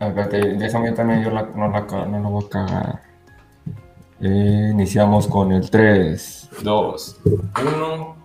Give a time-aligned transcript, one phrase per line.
[0.00, 3.02] Espérate, déjame también, yo la, no, la, no la voy a cagar.
[4.20, 8.16] Eh, iniciamos con el 3, 2, 1.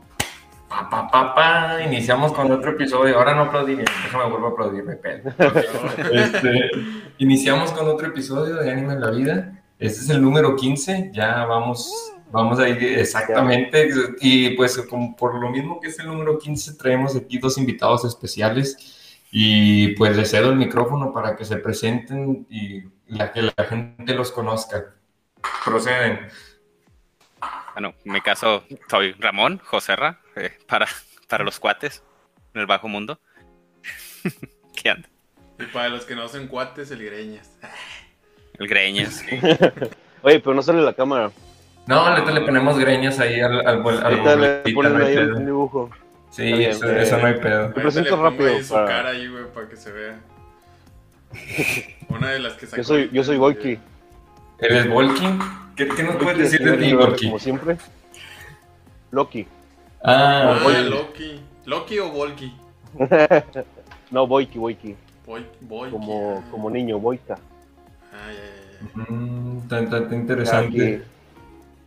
[0.70, 1.84] Pa, pa, pa, pa.
[1.86, 3.18] Iniciamos con otro episodio.
[3.18, 5.34] Ahora no aplaudí bien, déjame vuelvo a aplaudir, me pedo.
[6.14, 6.72] Este,
[7.18, 9.62] iniciamos con otro episodio de Anime en la Vida.
[9.80, 11.12] Este es el número 15.
[11.14, 13.90] Ya vamos, vamos a ir exactamente.
[14.22, 18.06] Y pues, como por lo mismo que es el número 15, traemos aquí dos invitados
[18.06, 19.01] especiales.
[19.32, 24.14] Y pues les cedo el micrófono para que se presenten y la, que la gente
[24.14, 24.94] los conozca.
[25.64, 26.28] Proceden.
[27.74, 30.86] Bueno, en mi caso soy Ramón Joserra, eh, para,
[31.30, 32.04] para los cuates
[32.54, 33.20] en el bajo mundo.
[34.76, 35.08] ¿Qué anda?
[35.58, 37.58] Y para los que no son cuates, el Greñas.
[38.60, 39.40] El Greñas, sí.
[40.24, 41.32] Oye, pero no sale la cámara.
[41.88, 43.84] No, ahorita le ponemos greñas ahí al, al,
[44.64, 45.90] le ponen ahí un dibujo.
[46.32, 47.04] Sí, bien, eso, eh.
[47.04, 47.62] eso no hay pedo.
[47.64, 50.20] Ahorita presento rápido ahí su para- cara ahí, güey, para que se vea.
[52.10, 52.78] Una de las que sacó.
[52.78, 53.78] Yo soy, yo soy Boyki.
[54.60, 55.40] ¿Eres Volkin?
[55.76, 57.30] ¿Qué, qué nos puedes decir de ti, Volkin?
[57.30, 57.78] Como siempre.
[59.12, 59.46] Loki.
[60.04, 61.40] Ah, Ah, oye, Loki.
[61.66, 62.54] ¿Loki o Volky?
[64.12, 64.96] No, Boyki, Boyki.
[65.26, 65.90] Boy, Boy.
[65.92, 67.36] Como, como niño, Boyka.
[68.14, 69.12] Ah, ya, ya, ya.
[69.14, 71.04] mm, tan, interesante.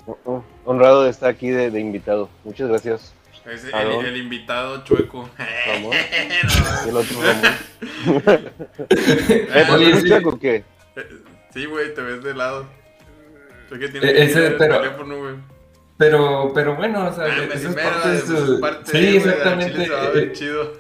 [0.07, 2.31] Uh, uh, Honrado de estar aquí de, de invitado.
[2.45, 3.13] Muchas gracias,
[3.47, 5.29] Es el, el invitado chueco.
[5.67, 5.93] Ramón.
[6.85, 7.55] No, el otro Ramón.
[8.91, 10.09] ¿Eh, ¿tú sí.
[10.09, 10.65] chueco o qué?
[11.53, 12.67] Sí, güey, te ves de lado.
[13.69, 15.35] Que Eh, tienes ese, el pero- teléfono, güey.
[15.97, 18.61] Pero, pero bueno, o sea, Ah, eso es parte de pues, su...
[18.61, 19.73] parte Sí, exactamente.
[19.75, 20.73] chile se va a ver eh, chido.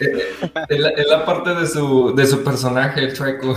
[0.00, 0.34] eh,
[0.68, 3.56] Es la, es la parte de su, de su personaje, el chueco.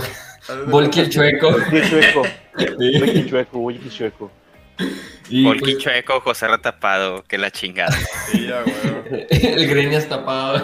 [0.66, 1.52] Volky el chueco.
[1.52, 2.22] Boyki chueco.
[2.58, 2.98] Sí.
[2.98, 4.30] Boyki chueco, Boyki chueco.
[5.30, 7.94] Y Volky pues, chueco, Joserra tapado, que la chingada,
[8.30, 9.26] Sí, ya, güey.
[9.30, 10.56] el greñas tapado.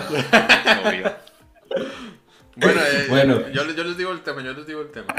[0.86, 1.12] obvio.
[2.56, 3.48] Bueno, eh, Bueno.
[3.52, 5.14] Yo, les- yo les digo el tema, yo les digo el tema.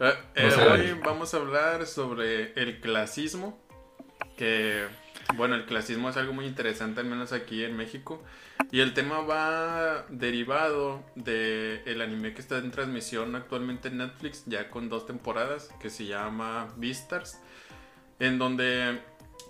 [0.00, 3.58] Eh, eh, hoy vamos a hablar sobre el clasismo,
[4.36, 4.84] que,
[5.36, 8.22] bueno, el clasismo es algo muy interesante, al menos aquí en México,
[8.72, 14.42] y el tema va derivado del el anime que está en transmisión actualmente en Netflix,
[14.46, 17.38] ya con dos temporadas, que se llama Beastars,
[18.18, 19.00] en donde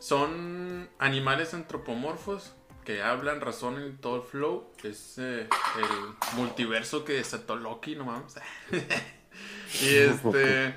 [0.00, 2.54] son animales antropomorfos
[2.84, 4.72] que hablan, razonan y todo el flow.
[4.82, 5.48] Es eh,
[5.78, 8.36] el multiverso que desató Loki, no mames.
[9.82, 10.74] y este,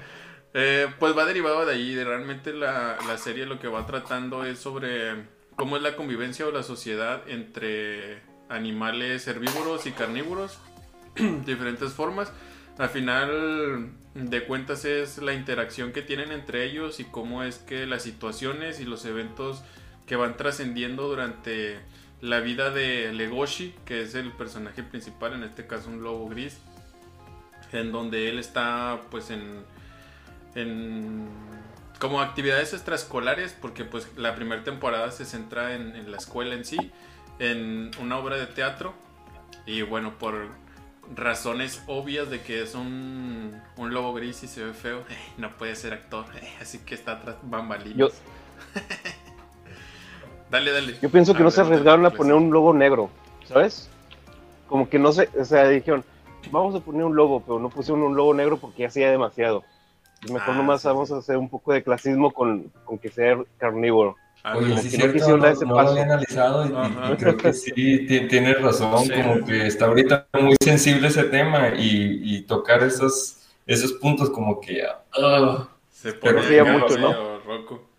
[0.54, 1.94] eh, pues va derivado de ahí.
[1.94, 5.26] De realmente la, la serie lo que va tratando es sobre
[5.56, 10.60] cómo es la convivencia o la sociedad entre animales herbívoros y carnívoros,
[11.46, 12.32] diferentes formas.
[12.78, 17.88] Al final de cuentas es la interacción que tienen entre ellos y cómo es que
[17.88, 19.64] las situaciones y los eventos
[20.06, 21.80] que van trascendiendo durante
[22.22, 26.58] la vida de Legoshi, que es el personaje principal, en este caso un lobo gris,
[27.72, 29.66] en donde él está pues en,
[32.00, 36.64] como actividades extraescolares, porque pues la primera temporada se centra en, en la escuela en
[36.64, 36.92] sí,
[37.40, 38.94] en una obra de teatro,
[39.66, 40.48] y bueno, por
[41.16, 45.04] razones obvias de que es un, un lobo gris y se ve feo,
[45.38, 46.26] no puede ser actor,
[46.62, 47.98] así que está tras bambalinas.
[47.98, 48.10] Yo-
[50.50, 50.98] Dale, dale.
[51.02, 52.20] Yo pienso que no se arriesgaron a pues.
[52.20, 53.10] poner un logo negro,
[53.46, 53.90] ¿sabes?
[54.70, 56.04] Como que no se, o sea, dijeron,
[56.52, 59.64] vamos a poner un logo, pero no pusieron un logo negro porque ya hacía demasiado.
[60.32, 63.38] Mejor Ah, nomás sí, vamos a hacer un poco de clasismo con, con que sea
[63.58, 64.16] carnívoro.
[64.50, 64.78] Ah, Oye, no.
[64.78, 68.28] sí, no cierto, no, dar ese no lo había analizado y, creo que sí, ti-
[68.30, 69.12] tienes razón, Sí.
[69.12, 74.62] como que está ahorita muy sensible ese tema y, y tocar esos, esos puntos como
[74.62, 74.84] que...
[74.86, 77.40] ah, Se Pero pone mucho, ¿no?
[77.40, 77.90] roco.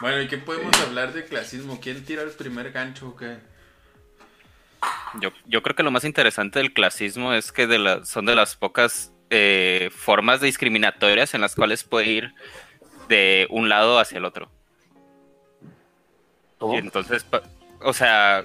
[0.00, 1.78] Bueno, ¿y qué podemos hablar de clasismo?
[1.80, 3.36] ¿Quién tira el primer gancho o qué?
[5.20, 8.34] Yo, yo creo que lo más interesante del clasismo es que de la- son de
[8.34, 12.34] las pocas eh, formas discriminatorias en las cuales puede ir
[13.08, 14.50] de un lado hacia el otro.
[16.60, 16.74] ¿Cómo?
[16.74, 17.26] Y entonces,
[17.82, 18.44] o sea,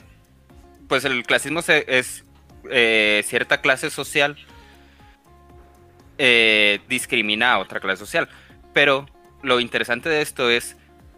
[0.87, 2.25] pues el clasismo es
[2.71, 4.35] eh, cierta clase social
[6.17, 8.29] eh, discrimina a otra clase social.
[8.73, 9.05] Pero
[9.41, 10.77] lo interesante de esto es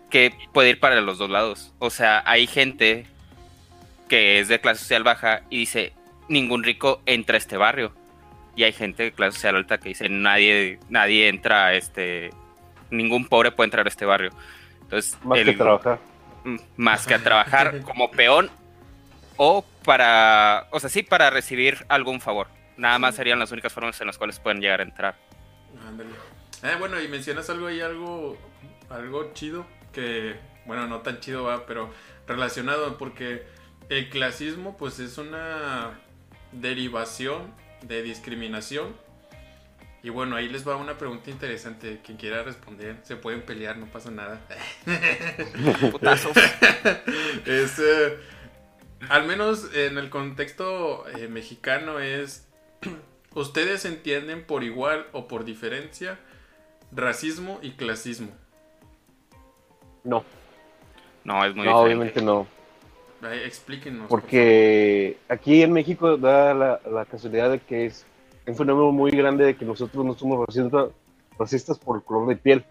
[0.10, 1.74] que puede ir para los dos lados.
[1.80, 3.06] O sea, hay gente
[4.10, 5.94] que es de clase social baja y dice,
[6.30, 7.94] ningún rico entra a este barrio.
[8.56, 12.32] Y hay gente de clase social alta que dice, nadie, nadie entra a este,
[12.90, 14.32] ningún pobre puede entrar a este barrio.
[14.82, 16.00] Entonces, Más que trabajar.
[16.76, 18.50] Más que a trabajar como peón
[19.38, 22.48] o para, o sea, sí, para recibir algún favor.
[22.76, 25.16] Nada más serían las únicas formas en las cuales pueden llegar a entrar.
[25.88, 26.10] Ándale.
[26.64, 28.38] Eh, bueno, y mencionas algo ahí, algo,
[28.90, 30.36] algo chido, que,
[30.66, 31.92] bueno, no tan chido va, pero
[32.28, 33.46] relacionado, porque
[33.90, 36.00] el clasismo, pues es una
[36.52, 38.96] derivación de discriminación.
[40.04, 42.00] Y bueno, ahí les va una pregunta interesante.
[42.04, 44.40] Quien quiera responder, se pueden pelear, no pasa nada.
[45.92, 46.38] Putazos.
[47.46, 48.18] es, eh,
[49.10, 52.48] al menos en el contexto eh, mexicano es,
[53.34, 56.20] ustedes entienden por igual o por diferencia
[56.92, 58.30] racismo y clasismo.
[60.04, 60.24] No,
[61.24, 61.84] No, es muy no, diferente.
[61.84, 62.48] obviamente no.
[63.22, 64.08] Ay, explíquenos.
[64.08, 68.06] por Porque aquí en México da la, la casualidad de que es
[68.48, 70.90] un fenómeno muy grande de que nosotros no somos racistas,
[71.38, 72.66] racistas por el color de piel.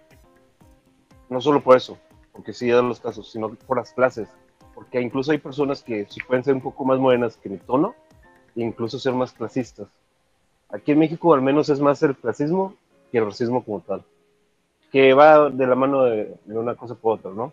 [1.28, 1.98] No solo por eso,
[2.32, 4.28] porque sí dan los casos, sino por las clases.
[4.74, 7.94] Porque incluso hay personas que sí pueden ser un poco más morenas que mi tono,
[8.54, 9.88] e incluso ser más clasistas.
[10.68, 12.74] Aquí en México al menos es más el clasismo
[13.12, 14.02] que el racismo como tal.
[14.90, 17.52] Que va de la mano de, de una cosa por otra, ¿no?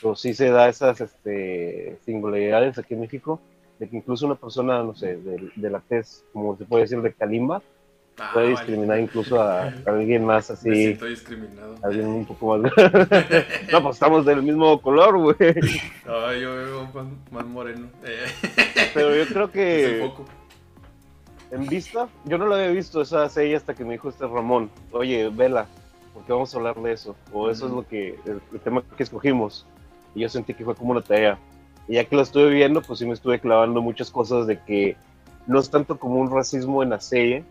[0.00, 3.40] pero sí se da esas este, singularidades aquí en México,
[3.78, 7.00] de que incluso una persona, no sé, de, de la tez, como se puede decir,
[7.02, 7.62] de Kalimba,
[8.20, 8.56] Ah, puede vale.
[8.58, 11.76] discriminar incluso a, a alguien más Me así, siento discriminado.
[11.84, 12.72] alguien un poco más...
[13.72, 15.36] no, pues estamos del mismo color, güey.
[16.04, 17.86] Ay, yo veo más, más moreno.
[18.94, 20.10] Pero yo creo que
[21.52, 24.68] en vista, yo no lo había visto esa serie hasta que me dijo este Ramón,
[24.90, 25.66] oye, vela,
[26.12, 29.02] porque vamos a hablar de eso, o eso es lo que, el, el tema que
[29.04, 29.64] escogimos,
[30.16, 31.38] y yo sentí que fue como una tarea.
[31.88, 34.96] Y ya que lo estuve viendo, pues sí me estuve clavando muchas cosas de que
[35.46, 37.44] no es tanto como un racismo en la serie,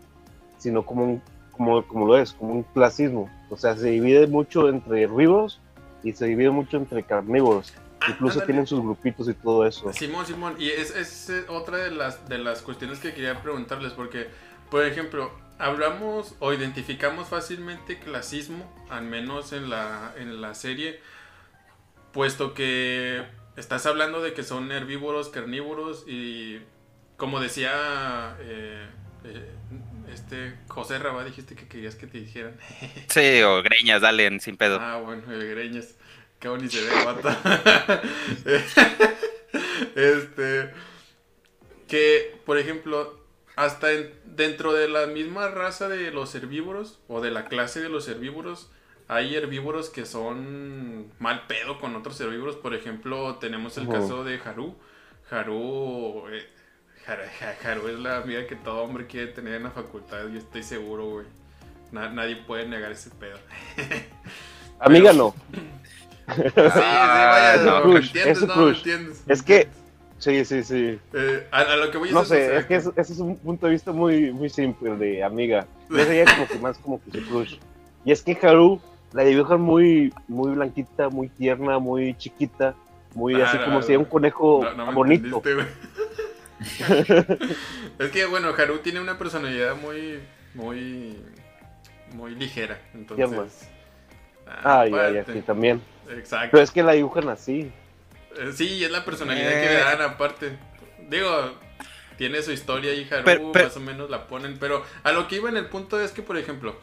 [0.58, 3.28] sino como un, como, como lo es, como un clasismo.
[3.50, 5.60] O sea, se divide mucho entre herbívoros
[6.02, 7.72] y se divide mucho entre carnívoros.
[8.08, 8.46] Incluso ándale.
[8.46, 9.92] tienen sus grupitos y todo eso.
[9.92, 13.92] Simón, Simón, y es, es eh, otra de las, de las cuestiones que quería preguntarles,
[13.92, 14.28] porque,
[14.70, 21.00] por ejemplo, hablamos o identificamos fácilmente clasismo, al menos en la, en la serie,
[22.12, 23.24] puesto que
[23.58, 26.60] estás hablando de que son herbívoros, carnívoros, y
[27.16, 28.86] como decía eh,
[29.24, 29.50] eh,
[30.12, 32.56] este José Rabá, dijiste que querías que te dijeran.
[33.08, 34.78] Sí, o greñas, dale, sin pedo.
[34.80, 35.94] Ah, bueno, el Greñas.
[36.40, 37.28] Qué bonito se ve, vato.
[39.96, 40.72] este.
[41.88, 43.18] Que, por ejemplo,
[43.56, 47.88] hasta en- dentro de la misma raza de los herbívoros, o de la clase de
[47.88, 48.70] los herbívoros,
[49.08, 52.56] hay herbívoros que son mal pedo con otros herbívoros.
[52.56, 54.74] Por ejemplo, tenemos el caso de Haru.
[55.30, 56.24] Haru.
[56.30, 56.46] eh,
[57.06, 60.38] Har- Ha- Haru es la amiga que todo hombre quiere tener en la facultad, yo
[60.38, 61.26] estoy seguro, güey.
[61.90, 63.38] Na- nadie puede negar ese pedo.
[64.80, 65.34] Amiga, no.
[66.34, 68.38] Sí, sí, vaya, Ah, no, no, ¿me crush, entiendes?
[68.42, 68.70] es No, crush.
[68.72, 69.22] ¿me entiendes?
[69.26, 69.68] Es que,
[70.18, 70.98] sí, sí, sí.
[71.14, 73.66] Eh, a, a lo que voy a No sé, es que ese es un punto
[73.66, 75.66] de vista muy, muy simple de amiga.
[75.88, 77.56] Yo sería como que más como que su crush.
[78.04, 78.80] Y es que Haru
[79.12, 82.74] la dibujan muy, muy blanquita, muy tierna, muy chiquita,
[83.14, 85.36] muy Ah, así no, como no, si era un conejo No, bonito.
[85.38, 85.66] entendiste, güey.
[87.98, 90.20] es que, bueno, Haru tiene una personalidad muy,
[90.54, 91.16] muy,
[92.14, 92.80] muy ligera.
[92.94, 93.68] Entonces.
[94.46, 95.32] Ah, Ay, ay, aparte.
[95.32, 95.80] aquí también.
[96.10, 96.48] Exacto.
[96.52, 97.70] Pero es que la dibujan así.
[98.38, 99.84] Eh, Sí, es la personalidad que le Eh.
[99.84, 100.52] dan aparte.
[101.08, 101.28] Digo,
[102.16, 105.28] tiene su historia y Haru Pero- pero- más o menos la ponen, pero a lo
[105.28, 106.76] que iba en el punto es que, por ejemplo,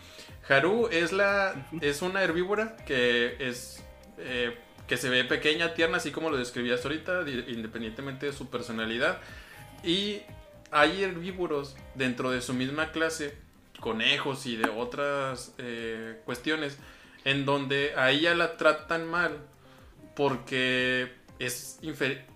[0.48, 3.84] Haru es la es una herbívora que es
[4.18, 4.58] eh,
[4.88, 9.20] que se ve pequeña, tierna, así como lo describías ahorita, di- independientemente de su personalidad.
[9.84, 10.22] Y
[10.72, 13.36] hay herbívoros dentro de su misma clase,
[13.80, 16.78] conejos y de otras eh, cuestiones,
[17.24, 19.38] en donde a ella la tratan mal
[20.16, 21.80] porque es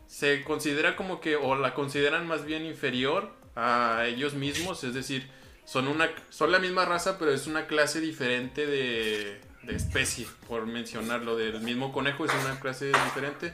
[0.08, 5.30] se considera como que o la consideran más bien inferior a ellos mismos, es decir,
[5.72, 10.66] son una son la misma raza, pero es una clase diferente de, de especie, por
[10.66, 13.54] mencionarlo, del mismo conejo es una clase diferente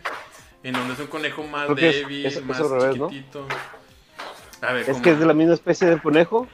[0.63, 3.09] en donde es un conejo más Creo débil, es- es más revés, ¿no?
[3.09, 3.45] chiquitito.
[4.61, 5.01] A ver, Es ¿cómo?
[5.01, 6.47] que es de la misma especie de conejo,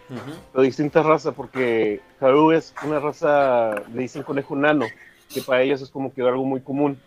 [0.51, 4.85] pero distinta raza, porque Haru es una raza, le dicen conejo nano,
[5.33, 6.99] que para ellos es como que algo muy común.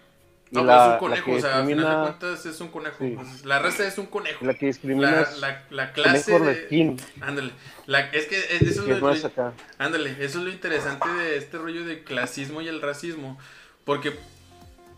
[0.54, 2.68] No, pero la, es un conejo, o sea, al final de discrimina, cuentas es un
[2.68, 2.96] conejo.
[3.00, 3.10] Sí.
[3.16, 4.44] Pues, La raza es un conejo.
[4.46, 6.96] la que discrimina La, es la, la clase conejo de...
[7.20, 7.50] Ándale.
[7.86, 9.52] La- es que es- eso es lo, acá.
[9.78, 13.38] ándale, eso es lo interesante de este rollo de clasismo y el racismo.
[13.84, 14.14] Porque,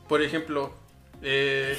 [0.09, 0.73] por ejemplo,
[1.23, 1.77] eh,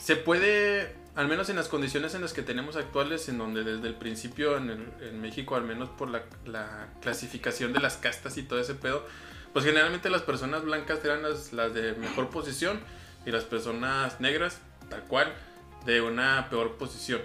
[0.00, 3.88] se puede, al menos en las condiciones en las que tenemos actuales, en donde desde
[3.88, 8.36] el principio en, el- en México, al menos por la, la clasificación de las castas
[8.36, 9.04] y todo ese pedo,
[9.52, 12.80] pues generalmente las personas blancas eran las, las de mejor posición
[13.26, 15.32] y las personas negras, tal cual,
[15.86, 17.20] de una peor posición.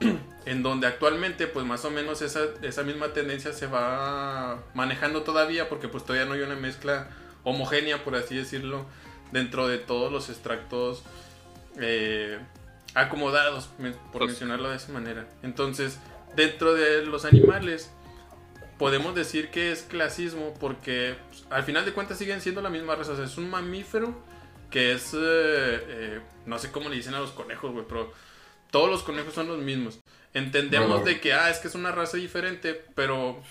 [0.46, 5.68] en donde actualmente pues más o menos esa, esa misma tendencia se va manejando todavía
[5.68, 7.08] porque pues todavía no hay una mezcla
[7.42, 8.86] homogénea por así decirlo
[9.32, 11.02] dentro de todos los extractos
[11.80, 12.38] eh,
[12.94, 15.98] acomodados por Pues- mencionarlo de esa manera entonces
[16.36, 17.90] dentro de los animales
[18.78, 22.94] podemos decir que es clasismo porque pues, al final de cuentas siguen siendo la misma
[22.94, 23.12] raza.
[23.12, 24.14] O sea, es un mamífero
[24.70, 28.12] que es, eh, eh, no sé cómo le dicen a los conejos, güey, pero
[28.70, 29.98] todos los conejos son los mismos.
[30.34, 31.04] Entendemos Bueno.
[31.04, 33.42] de que, ah, es que es una raza diferente, pero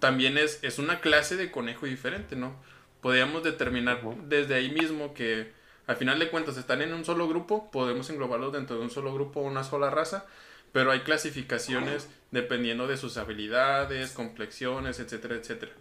[0.00, 2.54] también es, es una clase de conejo diferente, ¿no?
[3.00, 5.52] Podríamos determinar desde ahí mismo que
[5.86, 9.14] al final de cuentas están en un solo grupo, podemos englobarlos dentro de un solo
[9.14, 10.26] grupo, una sola raza,
[10.72, 15.72] pero hay clasificaciones dependiendo de sus habilidades, complexiones, etcétera, etcétera.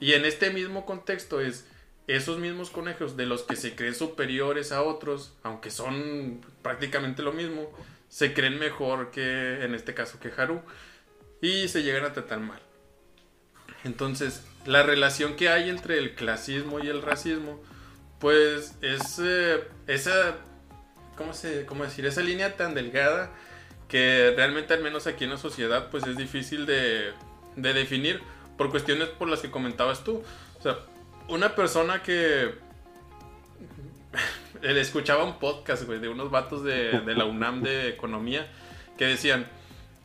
[0.00, 1.66] Y en este mismo contexto es
[2.06, 7.32] esos mismos conejos de los que se creen superiores a otros, aunque son prácticamente lo
[7.32, 7.70] mismo,
[8.08, 10.60] se creen mejor que en este caso que Haru
[11.40, 12.60] y se llegan a tratar mal.
[13.84, 17.60] Entonces, la relación que hay entre el clasismo y el racismo,
[18.18, 20.36] pues es eh, esa,
[21.16, 22.06] ¿cómo, se, ¿cómo decir?
[22.06, 23.30] Esa línea tan delgada
[23.88, 27.12] que realmente al menos aquí en la sociedad pues es difícil de,
[27.56, 28.22] de definir
[28.56, 30.22] por cuestiones por las que comentabas tú.
[30.58, 30.78] O sea,
[31.28, 32.54] una persona que
[34.62, 38.46] le escuchaba un podcast, güey, de unos vatos de, de la UNAM de economía
[38.96, 39.46] que decían,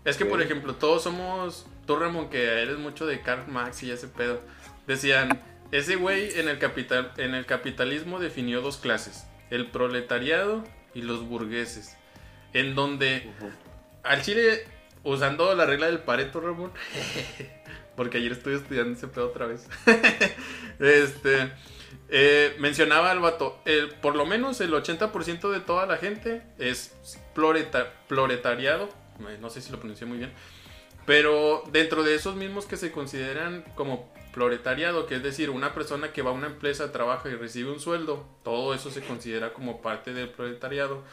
[0.06, 3.92] es que por ejemplo todos somos, tú Ramón que eres mucho de Karl Marx y
[3.92, 4.42] ese pedo,
[4.88, 11.02] decían, ese güey en el capital, en el capitalismo definió dos clases, el proletariado y
[11.04, 11.96] los burgueses,
[12.54, 13.30] en donde
[14.04, 14.66] al Chile,
[15.04, 16.72] usando la regla del Pareto, Ramón,
[18.00, 19.68] porque ayer estuve estudiando ese pedo otra vez.
[20.80, 21.52] este,
[22.08, 26.96] eh, mencionaba al vato, el, por lo menos el 80% de toda la gente es
[27.36, 28.88] ploreta- proletariado,
[29.28, 30.32] eh, no sé si lo pronuncié muy bien,
[31.06, 36.14] pero dentro de esos mismos que se consideran como proletariado, que es decir, una persona
[36.14, 39.82] que va a una empresa, trabaja y recibe un sueldo, todo eso se considera como
[39.82, 41.04] parte del proletariado.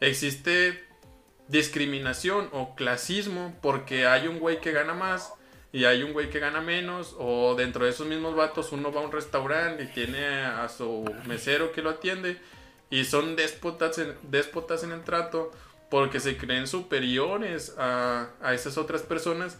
[0.00, 0.84] Existe
[1.48, 5.32] discriminación o clasismo porque hay un güey que gana más
[5.76, 9.02] y hay un güey que gana menos o dentro de esos mismos vatos uno va
[9.02, 12.38] a un restaurante y tiene a su mesero que lo atiende
[12.88, 15.52] y son déspotas en, en el trato
[15.90, 19.58] porque se creen superiores a, esas otras personas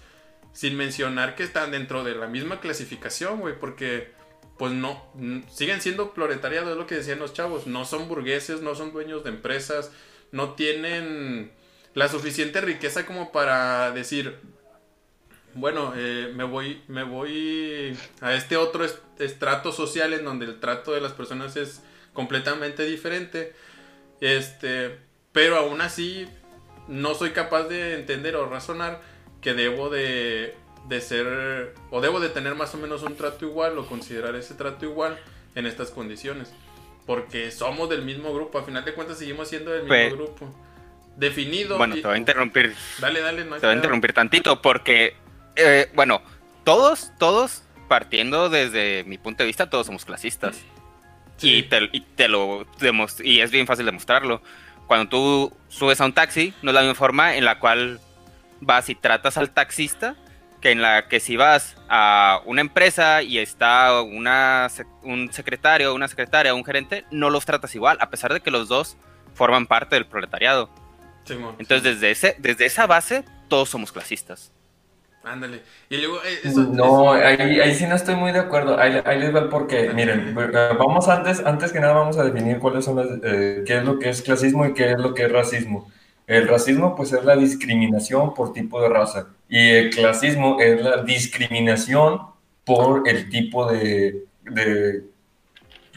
[0.54, 4.10] sin mencionar que están dentro de la misma clasificación, güey, porque
[4.56, 5.04] pues no,
[5.52, 9.22] siguen siendo proletariado, es lo que decían los chavos, no son burgueses, no son dueños
[9.22, 9.92] de empresas,
[10.32, 11.52] no tienen
[11.92, 14.55] la suficiente riqueza como para decir,
[15.56, 20.60] bueno, eh, me voy, me voy a este otro est- estrato social en donde el
[20.60, 21.82] trato de las personas es
[22.12, 23.52] completamente diferente,
[24.20, 24.98] este,
[25.32, 26.26] pero aún así
[26.88, 29.00] no soy capaz de entender o razonar
[29.40, 30.54] que debo de,
[30.88, 34.54] de ser o debo de tener más o menos un trato igual o considerar ese
[34.54, 35.18] trato igual
[35.54, 36.52] en estas condiciones.
[37.06, 40.54] Porque somos del mismo grupo, a final de cuentas seguimos siendo del mismo Pe- grupo.
[41.16, 41.76] Definido.
[41.78, 44.60] Bueno, y- te voy a interrumpir, Dale, dale, no hay te voy a interrumpir tantito
[44.60, 45.14] porque,
[45.56, 46.22] eh, bueno,
[46.64, 50.56] todos, todos, partiendo desde mi punto de vista, todos somos clasistas.
[51.36, 51.56] Sí.
[51.56, 52.66] Y, te, y te lo
[53.22, 54.40] y es bien fácil demostrarlo.
[54.86, 58.00] Cuando tú subes a un taxi, no es la misma forma en la cual
[58.60, 60.16] vas y tratas al taxista
[60.60, 64.68] que en la que si vas a una empresa y está una,
[65.02, 68.68] un secretario, una secretaria, un gerente, no los tratas igual, a pesar de que los
[68.68, 68.96] dos
[69.34, 70.70] forman parte del proletariado.
[71.58, 74.52] Entonces, desde, ese, desde esa base, todos somos clasistas.
[75.26, 75.62] Ándale.
[75.90, 78.78] Y luego, eh, eso, No, ahí, ahí sí no estoy muy de acuerdo.
[78.78, 79.90] Ahí, ahí les va el porqué.
[79.92, 83.84] Miren, vamos antes, antes que nada vamos a definir cuáles son las, eh, qué es
[83.84, 85.90] lo que es clasismo y qué es lo que es racismo.
[86.28, 91.02] El racismo pues es la discriminación por tipo de raza y el clasismo es la
[91.02, 92.20] discriminación
[92.64, 94.24] por el tipo de,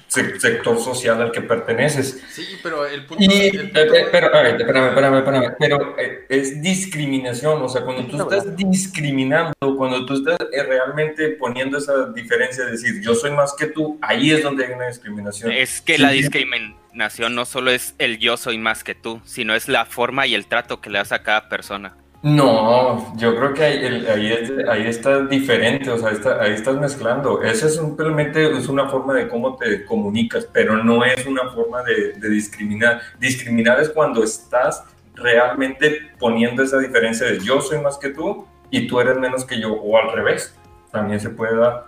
[0.09, 2.21] sector social al que perteneces.
[2.31, 3.23] Sí, pero el punto.
[3.23, 7.61] Y, el punto- eh, eh, pero, a ver, espérame, espérame, espérame, pero eh, es discriminación,
[7.61, 12.71] o sea, cuando tú estás discriminando, cuando tú estás eh, realmente poniendo esa diferencia de
[12.71, 15.51] decir yo soy más que tú, ahí es donde hay una discriminación.
[15.51, 19.53] Es que Sí, la discriminación no solo es el yo soy más que tú, sino
[19.53, 21.95] es la forma y el trato que le das a cada persona.
[22.21, 26.09] No, yo creo que ahí, ahí, ahí está diferente, o sea,
[26.41, 27.41] ahí estás mezclando.
[27.41, 31.81] Eso es simplemente es una forma de cómo te comunicas, pero no es una forma
[31.83, 32.99] de, de discriminar.
[33.19, 34.83] Discriminar es cuando estás
[35.15, 39.59] realmente poniendo esa diferencia de yo soy más que tú y tú eres menos que
[39.59, 40.53] yo, o al revés,
[40.91, 41.85] también se puede dar.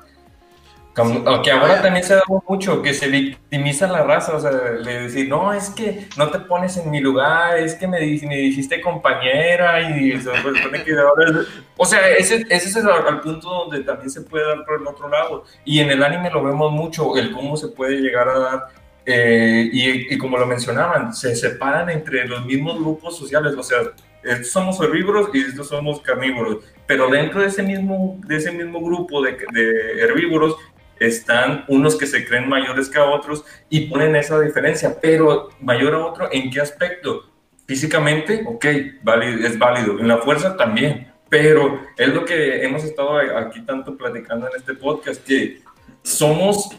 [0.94, 1.82] Como- Sí, que ahora vaya.
[1.82, 5.70] también se da mucho, que se victimiza la raza, o sea, le decir, no, es
[5.70, 10.24] que no te pones en mi lugar, es que me, me dijiste compañera y se
[10.36, 11.42] supone que ahora
[11.78, 14.88] O sea, ese, ese es el, al punto donde también se puede dar por el
[14.88, 15.46] otro lado.
[15.64, 18.64] Y en el anime lo vemos mucho, el cómo se puede llegar a dar,
[19.06, 23.80] eh, y, y como lo mencionaban, se separan entre los mismos grupos sociales, o sea,
[24.24, 28.80] estos somos herbívoros y estos somos carnívoros, pero dentro de ese mismo, de ese mismo
[28.80, 30.56] grupo de, de herbívoros
[31.02, 35.96] están unos que se creen mayores que a otros y ponen esa diferencia, pero mayor
[35.96, 37.24] a otro, ¿en qué aspecto?
[37.66, 43.62] Físicamente, ok, es válido, en la fuerza también, pero es lo que hemos estado aquí
[43.62, 45.62] tanto platicando en este podcast, que
[46.04, 46.70] somos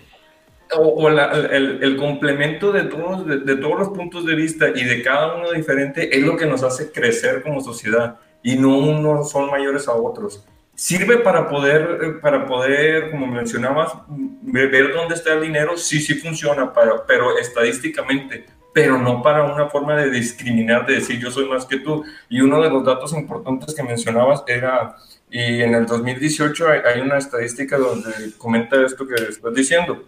[0.79, 5.03] o, el, el, complemento de todos, de, de, todos los puntos de vista y de
[5.03, 9.51] cada uno diferente es lo que nos hace crecer como sociedad y no unos son
[9.51, 15.43] mayores a otros sirve para poder, eh, para poder, como mencionabas, ver dónde está el
[15.43, 16.73] dinero, sí, sí funciona,
[17.07, 21.79] pero estadísticamente, pero no para una forma de discriminar, de decir yo soy más que
[21.79, 22.05] tú.
[22.29, 24.97] Y uno de los datos importantes que mencionabas era,
[25.31, 30.05] y en el 2018 hay, una estadística donde comenta esto que estás diciendo,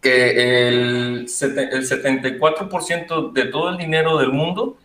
[0.00, 4.76] que el, el 74% de todo el dinero del mundo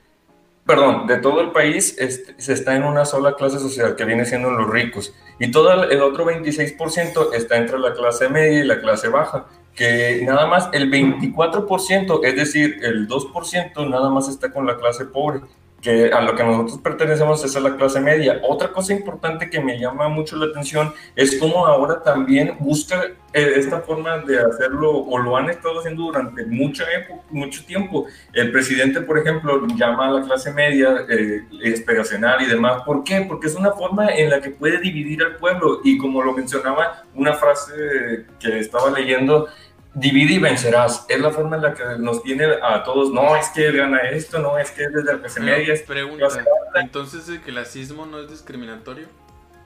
[0.70, 4.24] perdón, de todo el país este, se está en una sola clase social que viene
[4.24, 5.16] siendo los ricos.
[5.40, 10.22] Y todo el, otro 26% está entre la clase media y la clase baja, que
[10.28, 15.42] nada más el 24%, es decir, el 2% nada más está con la clase pobre
[15.82, 18.42] que a lo que nosotros pertenecemos es a la clase media.
[18.48, 23.54] Otra cosa importante que me llama mucho la atención es cómo ahora también busca eh,
[23.58, 26.84] esta forma de hacerlo, o lo han estado haciendo durante mucha
[27.30, 28.08] mucho tiempo.
[28.34, 32.82] El presidente, por ejemplo, llama a la clase media eh, y demás.
[32.84, 33.22] ¿Por qué?
[33.28, 35.80] Porque es una forma en la que puede dividir al pueblo.
[35.84, 39.48] Y como lo mencionaba, una frase que estaba leyendo,
[39.94, 41.06] divide y vencerás.
[41.10, 43.12] Es la forma en la que nos tiene a todos.
[43.12, 45.74] No es que gana esto, no es que es desde la clase media.
[45.86, 46.28] Pregunta,
[46.76, 49.08] ¿entonces el clasismo no es discriminatorio?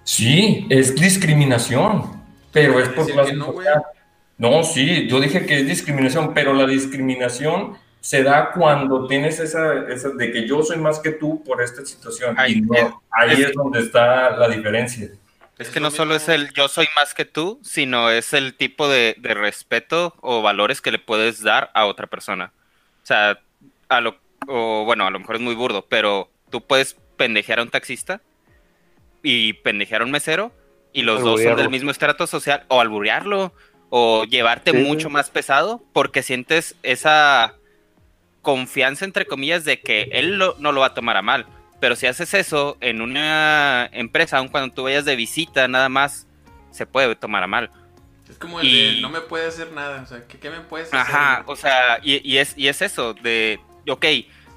[0.03, 3.53] Sí, es discriminación, pero es por clase no,
[4.37, 9.87] no, sí, yo dije que es discriminación, pero la discriminación se da cuando tienes esa,
[9.87, 12.35] esa de que yo soy más que tú por esta situación.
[12.37, 12.61] Ahí,
[13.11, 15.09] ahí es donde está la diferencia.
[15.63, 18.89] Es que no solo es el yo soy más que tú, sino es el tipo
[18.89, 22.51] de, respeto o valores que le puedes dar a otra persona.
[23.01, 23.39] O sea,
[23.87, 27.63] a lo, o bueno, a lo mejor es muy burdo, pero tú puedes pendejear a
[27.63, 28.19] un taxista
[29.21, 30.51] y pendejear a un mesero
[30.91, 33.53] y los dos son del mismo estrato social o alburearlo
[33.89, 37.55] o llevarte mucho más pesado porque sientes esa
[38.41, 41.47] confianza entre comillas de que él no lo va a tomar a mal
[41.83, 46.25] pero si haces eso en una empresa, aun cuando tú vayas de visita, nada más,
[46.71, 47.69] se puede tomar a mal.
[48.29, 50.97] Es como el de no me puede hacer nada, o sea, ¿qué, me puedes hacer?
[50.97, 54.05] Ajá, o sea, y, es, y es eso, de, ok,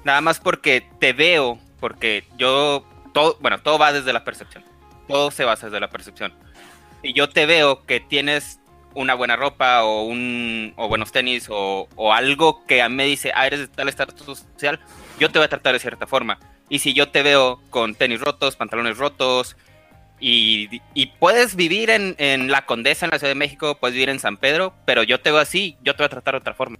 [0.05, 4.63] nada más porque te veo, porque yo, todo, bueno, todo va desde la percepción,
[5.09, 6.31] todo se basa desde la percepción.
[7.03, 8.61] Y yo te veo que tienes
[8.93, 13.03] una buena ropa o, un, o buenos tenis o, o algo que a mí me
[13.03, 14.79] dice, ah, eres de tal estatus social,
[15.19, 18.21] yo te voy a tratar de cierta forma y si yo te veo con tenis
[18.21, 19.55] rotos, pantalones rotos,
[20.19, 20.81] y,
[21.19, 24.73] puedes vivir en, La Condesa, en la Ciudad de México, puedes vivir en San Pedro,
[24.85, 26.77] pero yo te veo así, yo te voy a tratar de otra forma.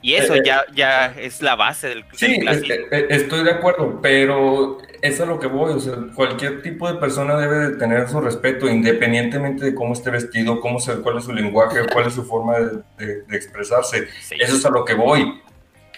[0.00, 4.00] Y eso eh, ya, ya es la base del, sí, eh, eh, estoy de acuerdo,
[4.02, 5.72] pero eso es lo que voy.
[5.72, 10.10] O sea, cualquier tipo de persona debe de tener su respeto, independientemente de cómo esté
[10.10, 12.58] vestido, cómo se, cuál es su lenguaje, cuál es su forma
[12.98, 14.08] de, expresarse.
[14.38, 15.40] Eso es a lo que voy.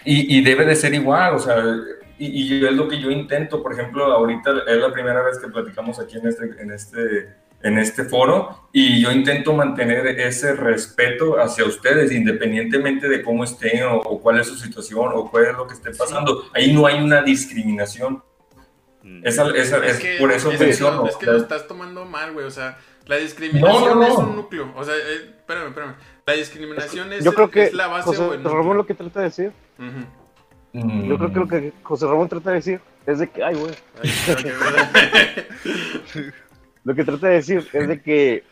[0.05, 1.61] Y, y, debe de ser igual, o sea,
[2.19, 5.99] y, es lo que yo intento, por ejemplo, ahorita es la primera vez que platicamos
[5.99, 11.65] aquí en este, en este, en este foro y yo intento mantener ese respeto hacia
[11.65, 15.73] ustedes, independientemente de cómo estén o, cuál es su situación o cuál es lo que
[15.73, 16.45] esté pasando.
[16.53, 18.23] Ahí no hay una discriminación.
[19.03, 19.25] Mm.
[19.25, 21.03] Esa, esa, es, por eso es menciono.
[21.03, 22.45] Que, es que lo estás tomando mal, güey.
[22.45, 24.71] O sea, la discriminación es un núcleo.
[24.75, 25.95] O sea, eh, espérame, espérame.
[26.25, 28.03] La discriminación es, yo creo que la base.
[28.03, 29.51] José Ramón lo que trata de decir
[30.77, 33.73] yo creo que lo que José Ramón trata de decir es de que, ay, güey.
[36.83, 38.43] lo que trata de decir es de que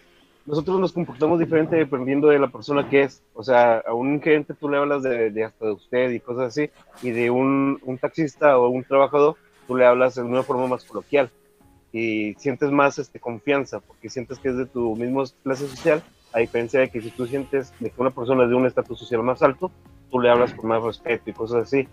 [0.45, 3.21] nosotros nos comportamos diferente dependiendo de la persona que es.
[3.33, 6.69] O sea, a un gerente tú le hablas de, hasta de usted y cosas así,
[7.01, 9.35] y de un, un, taxista o un trabajador
[9.67, 11.29] tú le hablas de una forma más coloquial
[11.91, 16.39] y sientes más este, confianza porque sientes que es de tu misma clase social, a
[16.39, 19.23] diferencia de que si tú sientes de que una persona es de un estatus social
[19.23, 19.71] más alto,
[20.11, 21.87] tú le hablas con más respeto y cosas así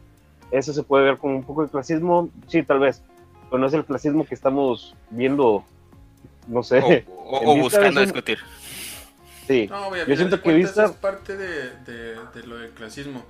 [0.53, 3.03] eso se puede ver como un poco de clasismo, sí, tal vez,
[3.51, 5.65] pero no es el clasismo que estamos viendo,
[6.47, 7.05] no sé.
[7.25, 8.39] O, buscando discutir.
[9.47, 9.69] Sí,
[10.07, 10.85] yo siento que Vista...
[10.85, 13.25] es parte de, de, lo del clasismo.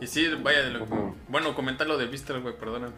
[0.00, 0.86] Y sí, vaya, de lo
[1.28, 2.94] bueno, comenta lo de Vista, güey, perdóname.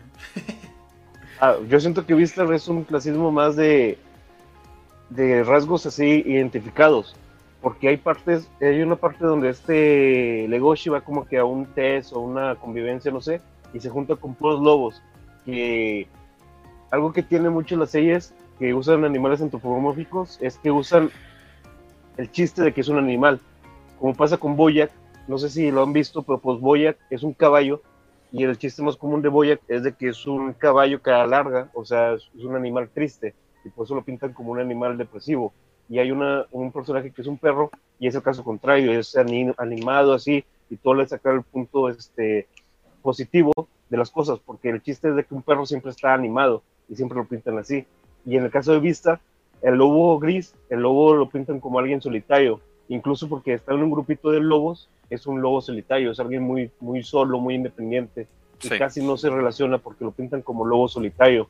[1.40, 3.98] ah, yo siento que Vista es un clasismo más de,
[5.10, 7.14] de rasgos así identificados
[7.64, 12.12] porque hay partes, hay una parte donde este Legoshi va como que a un test
[12.12, 13.40] o una convivencia, no sé,
[13.74, 15.02] y se junta con puros lobos
[15.44, 16.08] que
[16.90, 21.10] algo que tiene mucho las series que usan animales antropomórficos es que usan
[22.16, 23.40] el chiste de que es un animal.
[23.98, 24.92] Como pasa con Boyac,
[25.26, 27.82] no sé si lo han visto, pero pues Boyac es un caballo
[28.32, 31.68] y el chiste más común de Boyac es de que es un caballo que larga,
[31.74, 33.34] o sea, es un animal triste
[33.64, 35.52] y por eso lo pintan como un animal depresivo.
[35.88, 39.16] Y hay una, un personaje que es un perro y es el caso contrario, es
[39.16, 42.46] animado así y todo le saca el punto este,
[43.04, 43.52] positivo
[43.90, 46.96] de las cosas, porque el chiste es de que un perro siempre está animado y
[46.96, 47.84] siempre lo pintan así.
[48.24, 49.20] Y en el caso de Vista,
[49.60, 53.90] el lobo gris, el lobo lo pintan como alguien solitario, incluso porque está en un
[53.90, 58.26] grupito de lobos, es un lobo solitario, es alguien muy, muy solo, muy independiente,
[58.62, 61.46] y casi no se relaciona porque lo pintan como lobo solitario.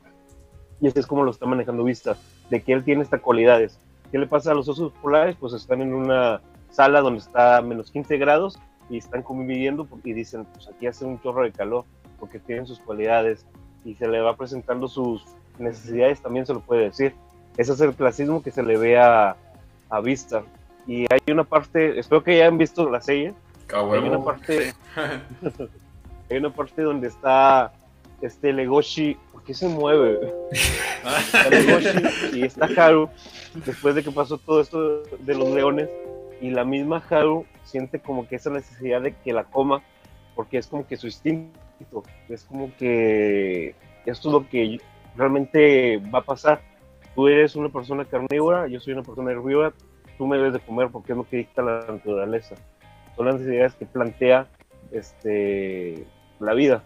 [0.81, 2.17] Y así es como lo está manejando Vista,
[2.49, 3.79] de que él tiene estas cualidades.
[4.11, 5.37] ¿Qué le pasa a los osos polares?
[5.39, 8.59] Pues están en una sala donde está a menos 15 grados
[8.89, 11.85] y están conviviendo y dicen, pues aquí hace un chorro de calor
[12.19, 13.45] porque tienen sus cualidades
[13.83, 15.23] y se le va presentando sus
[15.59, 17.13] necesidades, también se lo puede decir.
[17.57, 19.35] Ese es el clasismo que se le ve a,
[19.89, 20.43] a Vista.
[20.87, 23.33] Y hay una parte, espero que hayan visto la serie.
[23.73, 24.73] Hay una parte,
[26.29, 27.73] hay una parte donde está
[28.21, 30.33] este Legoshi, ¿por qué se mueve?
[31.49, 31.89] Legoshi
[32.33, 33.09] y está Haru,
[33.65, 35.89] después de que pasó todo esto de los leones,
[36.41, 39.81] y la misma Haru siente como que esa necesidad de que la coma,
[40.35, 44.79] porque es como que su instinto, es como que esto es lo que
[45.15, 46.61] realmente va a pasar.
[47.15, 49.73] Tú eres una persona carnívora, yo soy una persona herbívora,
[50.17, 52.55] tú me debes de comer porque es lo que dicta la naturaleza.
[53.15, 54.47] Son las necesidades que plantea
[54.91, 56.05] este,
[56.39, 56.83] la vida.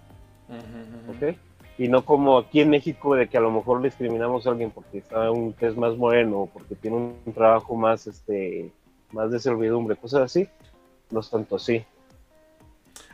[1.77, 4.99] Y no como aquí en México de que a lo mejor discriminamos a alguien porque
[4.99, 8.71] está un es más moreno o porque tiene un trabajo más este
[9.11, 10.47] más de servidumbre, cosas así.
[11.11, 11.83] No es tanto así.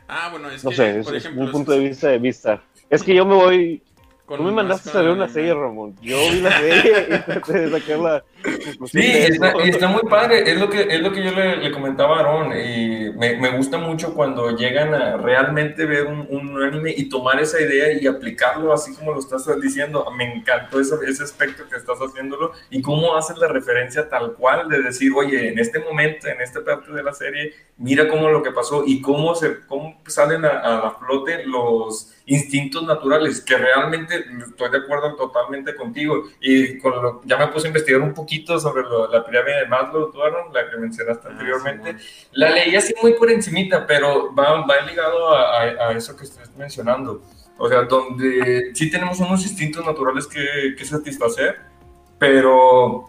[0.08, 2.62] Ah, bueno, es no sé, es, un punto de vista de vista.
[2.88, 3.82] Es que yo me voy
[4.28, 5.94] Tú me mandaste a ver una serie, Ramón.
[6.02, 8.24] Yo vi la serie y traté de sacar la
[8.86, 10.50] Sí, está, y está muy padre.
[10.50, 12.52] Es lo que, es lo que yo le, comentaba a Aaron.
[12.58, 17.40] Y me, me, gusta mucho cuando llegan a realmente ver un, un, anime y tomar
[17.40, 20.06] esa idea y aplicarlo así como lo estás diciendo.
[20.16, 24.68] Me encantó ese, ese aspecto que estás haciéndolo y cómo haces la referencia tal cual
[24.68, 28.42] de decir, oye, en este momento, en esta parte de la serie, mira cómo lo
[28.42, 33.56] que pasó y cómo, se, cómo salen a, a la flote los instintos naturales, que
[33.56, 36.24] realmente estoy de acuerdo totalmente contigo.
[36.40, 40.12] Y con lo, ya me puse a investigar un poquito sobre la pirámide de Maslow,
[40.52, 41.96] la que mencionaste ah, anteriormente.
[42.32, 46.54] La leí así muy por encimita, pero va, va ligado a, a, eso que estás
[46.56, 47.22] mencionando.
[47.58, 51.60] O sea, donde sí tenemos unos instintos naturales que, que satisfacer,
[52.18, 53.08] pero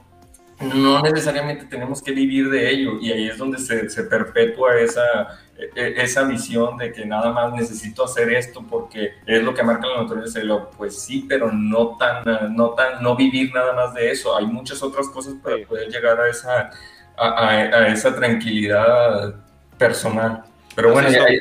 [0.59, 5.39] no necesariamente tenemos que vivir de ello y ahí es donde se, se perpetúa esa,
[5.55, 9.61] e, e, esa visión de que nada más necesito hacer esto porque es lo que
[9.61, 10.39] marca la naturaleza.
[10.75, 12.23] Pues sí, pero no tan,
[12.55, 14.35] no tan, no vivir nada más de eso.
[14.35, 16.71] Hay muchas otras cosas para poder llegar a esa,
[17.17, 19.35] a, a, esa tranquilidad
[19.77, 20.43] personal.
[20.75, 21.39] Pero bueno, ahí,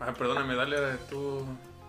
[0.00, 0.76] ah, perdóname, dale
[1.08, 1.44] tú,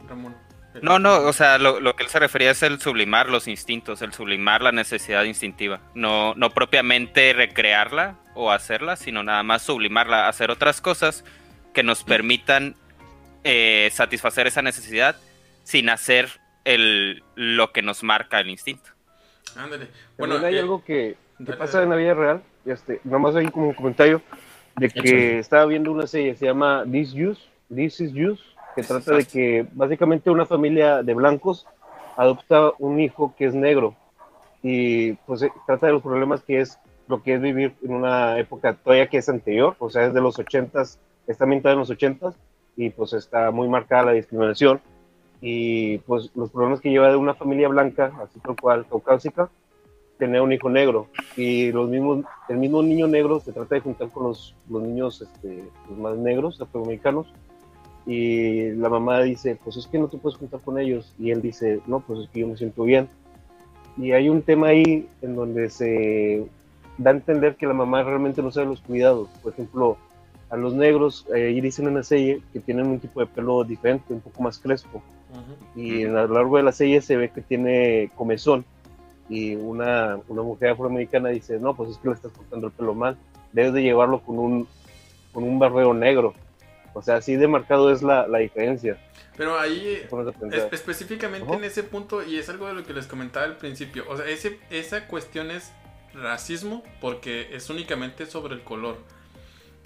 [0.08, 0.45] Ramón.
[0.82, 4.02] No, no, o sea, lo, lo, que él se refería es el sublimar los instintos,
[4.02, 10.28] el sublimar la necesidad instintiva, no, no propiamente recrearla o hacerla, sino nada más sublimarla,
[10.28, 11.24] hacer otras cosas
[11.74, 12.76] que nos permitan
[13.44, 15.16] eh, satisfacer esa necesidad
[15.64, 16.30] sin hacer
[16.66, 18.90] el, lo que nos marca el instinto.
[19.56, 19.88] Ándale.
[20.18, 21.16] Bueno, hay eh, algo que,
[21.58, 24.22] pasa en la vida real, este, nomás hay como un comentario
[24.76, 27.42] de que estaba viendo una serie, se llama This Use,
[27.74, 28.44] This is Use
[28.76, 31.66] que trata de que básicamente una familia de blancos
[32.18, 33.96] adopta un hijo que es negro
[34.62, 38.40] y pues eh, trata de los problemas que es lo que es vivir en una
[38.40, 41.90] época todavía que es anterior, o sea, es de los ochentas, está ambientada en los
[41.90, 42.36] ochentas
[42.76, 44.82] y pues está muy marcada la discriminación
[45.40, 49.50] y pues los problemas que lleva de una familia blanca, así tal cual, caucásica,
[50.18, 51.08] tener un hijo negro
[51.38, 55.22] y los mismos, el mismo niño negro se trata de juntar con los, los niños
[55.22, 57.28] este, los más negros, afroamericanos,
[58.06, 61.12] y la mamá dice, pues es que no te puedes juntar con ellos.
[61.18, 63.08] Y él dice, no, pues es que yo me siento bien.
[63.98, 66.46] Y hay un tema ahí en donde se
[66.98, 69.30] da a entender que la mamá realmente no sabe los cuidados.
[69.42, 69.98] Por ejemplo,
[70.50, 73.64] a los negros, eh, ahí dicen en la serie que tienen un tipo de pelo
[73.64, 75.02] diferente, un poco más crespo.
[75.76, 78.64] Y a lo largo de la serie se ve que tiene comezón.
[79.28, 82.94] Y una, una mujer afroamericana dice, no, pues es que le estás cortando el pelo
[82.94, 83.18] mal.
[83.52, 84.68] Debes de llevarlo con un,
[85.34, 86.36] con un barreo negro
[86.96, 88.98] o sea, así de marcado es la, diferencia.
[89.36, 90.08] Pero ahí,
[90.72, 94.16] específicamente en ese punto, y es algo de lo que les comentaba al principio, o
[94.16, 95.74] sea, ese, esa cuestión es
[96.14, 98.98] racismo porque es únicamente sobre el color.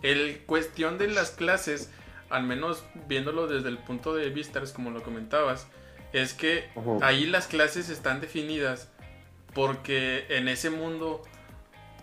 [0.03, 1.91] El cuestión de las clases,
[2.29, 5.67] al menos viéndolo desde el punto de vista, es como lo comentabas,
[6.13, 6.69] es que
[7.01, 8.87] ahí las clases están definidas
[9.55, 11.23] porque en ese mundo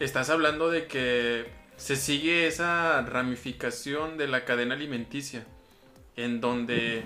[0.00, 5.44] estás hablando de que se sigue esa ramificación de la cadena alimenticia,
[6.16, 7.04] en donde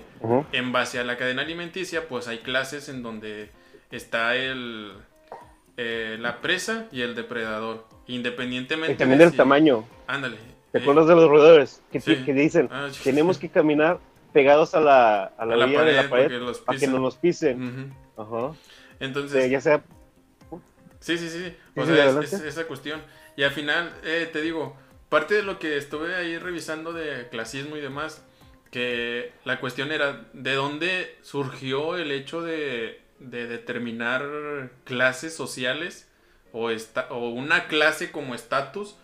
[0.51, 3.49] en base a la cadena alimenticia, pues hay clases en donde
[3.91, 4.93] está el
[5.77, 9.85] eh, la presa y el depredador, independientemente Y también de del si- tamaño.
[10.07, 10.37] Ándale.
[10.71, 11.81] ¿Te eh, acuerdas de los roedores?
[11.91, 12.15] Que, sí.
[12.23, 13.99] que dicen, ah, tenemos que caminar
[14.31, 16.99] pegados a la, a la, a la orilla de la pared, pared para que no
[16.99, 17.93] nos pisen.
[18.15, 18.51] Ajá.
[18.99, 19.81] Entonces, Eh, ya sea
[20.99, 21.53] Sí, sí, sí.
[21.75, 23.01] O Sí, sea, sí, es, es esa cuestión.
[23.35, 24.77] Y al final, eh, te digo,
[25.09, 28.25] parte de lo que estuve ahí revisando de clasismo y demás,
[28.71, 36.09] que la cuestión era de dónde surgió el hecho de, de determinar clases sociales
[36.53, 38.95] o, esta, o una clase como estatus.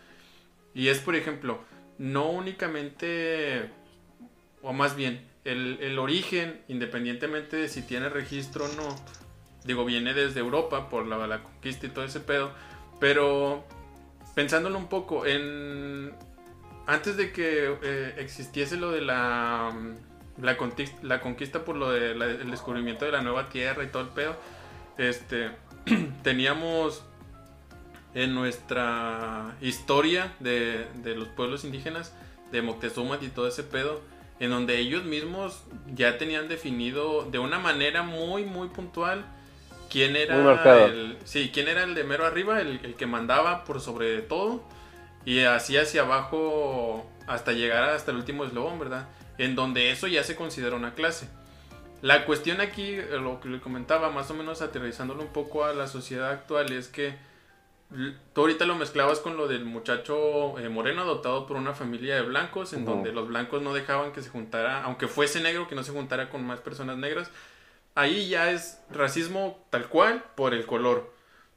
[0.74, 1.60] Y es, por ejemplo,
[1.98, 3.70] no únicamente,
[4.62, 8.96] o más bien, el, el origen, independientemente de si tiene registro o no,
[9.66, 12.52] digo, viene desde Europa por la, la conquista y todo ese pedo,
[13.00, 13.66] pero
[14.38, 16.14] pensándolo un poco, en
[16.86, 22.52] antes de que eh, existiese lo de la, mm, la, conquista por lo del el
[22.52, 24.36] descubrimiento de la nueva tierra y todo el pedo,
[25.00, 25.50] este,
[26.22, 27.02] teníamos
[28.14, 32.14] en nuestra historia de, de los pueblos indígenas,
[32.52, 34.02] de Moctezuma y todo ese pedo,
[34.40, 35.64] en donde ellos mismos
[35.96, 39.26] ya tenían definido de una manera muy, muy puntual
[39.90, 43.82] quién era el, sí, quién era el de mero arriba, el, el que mandaba por
[43.82, 44.64] sobre todo,
[45.26, 49.08] y así hacia abajo hasta llegar hasta el último eslabón, ¿verdad?
[49.38, 51.30] En donde eso ya se considera una clase.
[52.02, 55.74] La cuestión aquí, eh, lo que le comentaba, más o menos aterrizándolo un poco a
[55.74, 57.16] la sociedad actual, es que
[58.34, 62.22] tú ahorita lo mezclabas con lo del muchacho eh, moreno adoptado por una familia de
[62.22, 65.84] blancos, en donde los blancos no dejaban que se juntara, aunque fuese negro, que no
[65.84, 67.32] se juntara con más personas negras.
[67.98, 71.12] Ahí ya es racismo tal cual por el color.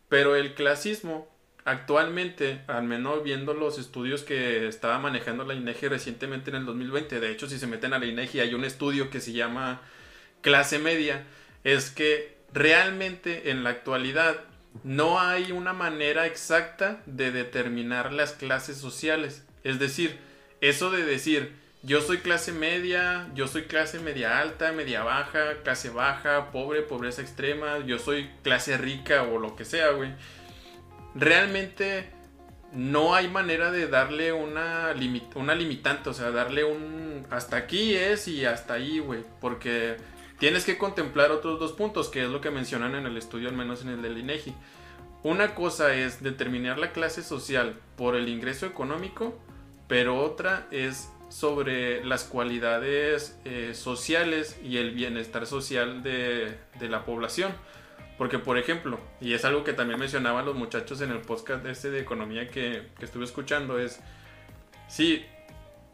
[0.08, 1.28] Pero el clasismo,
[1.66, 7.20] actualmente, al menos viendo los estudios que estaba manejando la INEGI recientemente en el 2020,
[7.20, 9.82] de hecho, si se meten a la INEGI hay un estudio que se llama
[10.40, 11.24] clase media,
[11.62, 14.40] es que realmente en la actualidad
[14.82, 19.44] no hay una manera exacta de determinar las clases sociales.
[19.62, 20.18] Es decir,
[20.62, 25.90] eso de decir, yo soy clase media, yo soy clase media alta, media baja, clase
[25.90, 30.12] baja, pobre, pobreza extrema, yo soy clase rica o lo que sea, güey.
[31.14, 32.10] Realmente
[32.72, 37.94] no hay manera de darle una, limi- una limitante, o sea, darle un hasta aquí
[37.94, 39.96] es y hasta ahí, güey, porque
[40.38, 43.56] tienes que contemplar otros dos puntos, que es lo que mencionan en el estudio, al
[43.56, 44.54] menos en el del INEGI.
[45.22, 49.38] Una cosa es determinar la clase social por el ingreso económico,
[49.88, 57.04] pero otra es sobre las cualidades eh, sociales y el bienestar social de, de la
[57.04, 57.52] población.
[58.18, 61.90] Porque, por ejemplo, y es algo que también mencionaban los muchachos en el podcast este
[61.90, 63.98] de economía que, que estuve escuchando, es,
[64.88, 65.24] sí,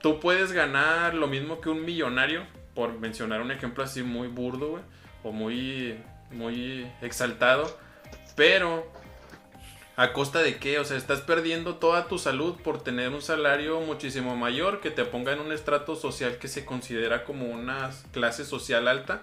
[0.00, 2.42] tú puedes ganar lo mismo que un millonario,
[2.74, 4.80] por mencionar un ejemplo así muy burdo,
[5.22, 5.98] o muy,
[6.32, 7.78] muy exaltado,
[8.34, 8.90] pero
[9.96, 10.78] ¿a costa de qué?
[10.78, 15.04] O sea, estás perdiendo toda tu salud por tener un salario muchísimo mayor que te
[15.04, 19.22] ponga en un estrato social que se considera como una clase social alta,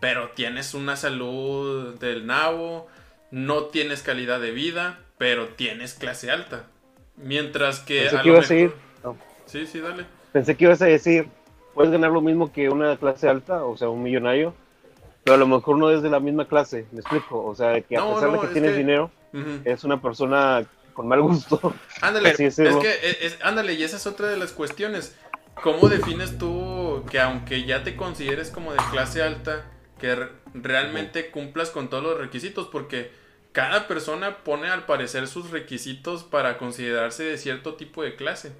[0.00, 2.86] pero tienes una salud del nabo,
[3.30, 6.64] no tienes calidad de vida, pero tienes clase alta.
[7.16, 8.74] Mientras que Pensé a que ibas a mejor-
[9.04, 9.16] no.
[9.46, 10.04] Sí, sí, dale.
[10.32, 11.26] Pensé que ibas a decir,
[11.74, 14.54] puedes ganar lo mismo que una clase alta, o sea, un millonario,
[15.24, 17.42] pero a lo mejor no es de la misma clase, me explico.
[17.44, 19.10] O sea, que a No, pesar no, de que es tienes que- dinero,
[19.64, 21.74] Es una persona con mal gusto.
[22.00, 22.30] Ándale,
[22.62, 25.16] es que, es- es- ándale, y esa es otra de las cuestiones.
[25.62, 29.66] ¿Cómo defines tú que aunque ya te consideres como de clase alta,
[29.98, 32.68] que re- realmente cumplas con todos los requisitos?
[32.68, 33.10] Porque
[33.52, 38.52] cada persona pone al parecer sus requisitos para considerarse de cierto tipo de clase.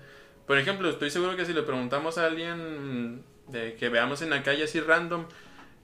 [0.46, 4.42] Por ejemplo, estoy seguro que si le preguntamos a alguien de que veamos en la
[4.42, 5.26] calle así random,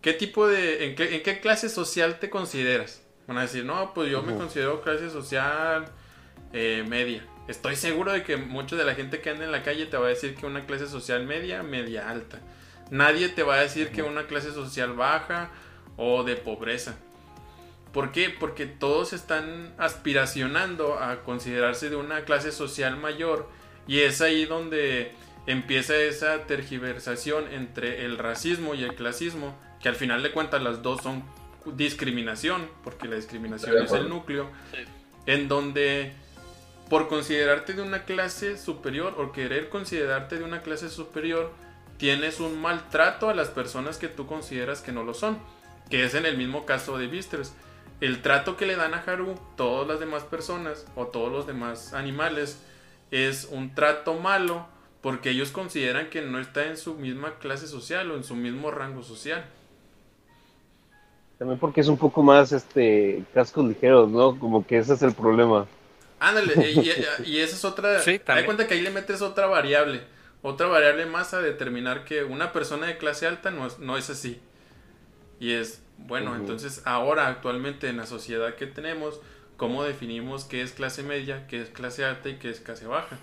[0.00, 3.03] ¿qué tipo de, en qué, en qué clase social te consideras?
[3.26, 5.86] Van a decir, no, pues yo me considero clase social
[6.52, 7.24] eh, media.
[7.48, 10.06] Estoy seguro de que mucha de la gente que anda en la calle te va
[10.06, 12.40] a decir que una clase social media, media alta.
[12.90, 15.50] Nadie te va a decir que una clase social baja
[15.96, 16.96] o de pobreza.
[17.92, 18.28] ¿Por qué?
[18.28, 23.48] Porque todos están aspiracionando a considerarse de una clase social mayor
[23.86, 25.12] y es ahí donde
[25.46, 30.82] empieza esa tergiversación entre el racismo y el clasismo, que al final de cuentas las
[30.82, 31.22] dos son
[31.66, 34.78] discriminación, porque la discriminación es el núcleo, Sí.
[35.26, 36.12] en donde
[36.90, 41.50] por considerarte de una clase superior o querer considerarte de una clase superior,
[41.96, 45.38] tienes un maltrato a las personas que tú consideras que no lo son.
[45.90, 47.52] que es en el mismo caso de Beasters.
[48.00, 51.92] El trato que le dan a Haru todas las demás personas o todos los demás
[51.92, 52.58] animales
[53.10, 54.66] es un trato malo
[55.02, 58.70] porque ellos consideran que no está en su misma clase social o en su mismo
[58.70, 59.44] rango social.
[61.38, 64.38] También porque es un poco más este cascos ligeros, ¿no?
[64.38, 65.66] Como que ese es el problema.
[66.20, 67.98] Ándale, y, y- y esa es otra.
[68.00, 68.46] Sí, también.
[68.46, 70.00] cuenta que ahí le metes otra variable.
[70.42, 74.10] Otra variable más a determinar que una persona de clase alta no es, no es
[74.10, 74.40] así.
[75.40, 79.20] Y es, bueno, entonces ahora actualmente en la sociedad que tenemos,
[79.56, 83.18] ¿cómo definimos qué es clase media, qué es clase alta y qué es clase baja?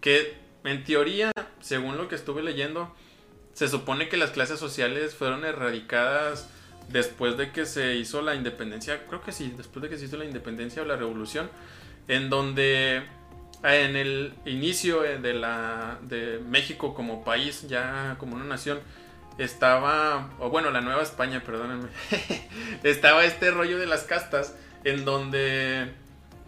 [0.00, 2.94] Que en teoría, según lo que estuve leyendo,
[3.54, 6.48] se supone que las clases sociales fueron erradicadas
[6.90, 10.16] después de que se hizo la independencia, creo que sí, después de que se hizo
[10.16, 11.50] la independencia o la revolución,
[12.08, 13.02] en donde eh,
[13.62, 18.80] en el inicio eh, de la de México como país, ya como una nación,
[19.38, 21.88] estaba, o bueno, la Nueva España, perdónenme,
[22.82, 25.92] estaba este rollo de las castas, en donde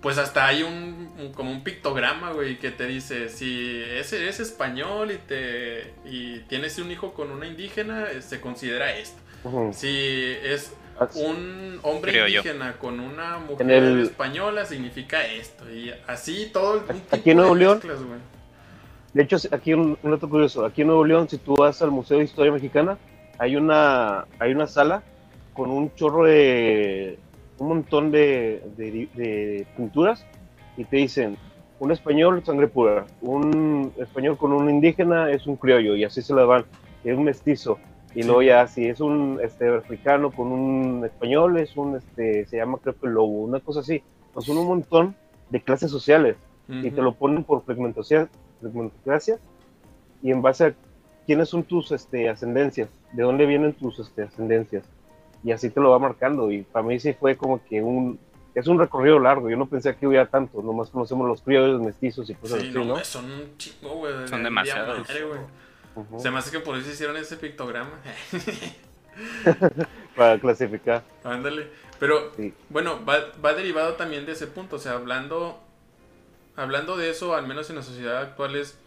[0.03, 5.13] pues hasta hay un, como un pictograma, güey, que te dice, si es, eres español
[5.13, 9.22] y te y tienes un hijo con una indígena, eh, se considera esto.
[9.73, 12.39] Si es Así- un hombre Creo yo.
[12.41, 15.71] indígena con una mujer el- española significa esto.
[15.71, 17.99] Y así todo el Aquí en Nuevo de León, mezclas.
[19.15, 20.65] De hecho, aquí un, un dato curioso.
[20.65, 22.97] Aquí en Nuevo León, si tú vas al Museo de Historia Mexicana,
[23.39, 25.03] hay una, hay una sala
[25.53, 27.19] con un chorro de,
[27.59, 30.25] un montón de, de- de pinturas
[30.77, 31.37] y te dicen,
[31.79, 36.33] un español sangre pura, un español con un indígena es un criollo y así se
[36.35, 36.65] la van,
[37.05, 37.79] es un mestizo.
[38.15, 38.27] Y Sí.
[38.27, 42.79] luego ya, si es un este, africano con un español, es un, este, se llama
[42.83, 44.03] creo que lobo, una cosa así.
[44.35, 45.15] Pues son un montón
[45.51, 46.37] de clases sociales
[46.69, 49.39] y te lo ponen por fragmentación, fragmentocracia
[50.23, 50.75] y en base a
[51.27, 54.85] quiénes son tus este, ascendencias, de dónde vienen tus este, ascendencias
[55.45, 58.19] y así te lo va marcando y para mí sí fue como que un
[58.55, 62.29] es un recorrido largo, yo no pensé que hubiera tanto, nomás conocemos los criollos, mestizos
[62.31, 62.99] y cosas Sí, así, no, ¿no?
[63.05, 64.13] son un chingo, güey.
[64.29, 64.99] Son de demasiados.
[65.09, 65.41] madre, güey.
[66.19, 67.91] Se me hace que por eso hicieron ese pictograma.
[70.17, 71.03] Para clasificar.
[71.25, 71.69] Ándale.
[71.99, 72.53] Pero Sí.
[72.69, 74.77] bueno, va, va derivado también de ese punto.
[74.77, 75.61] O sea, hablando,
[76.57, 78.79] hablando de eso, al menos en la sociedad actual, es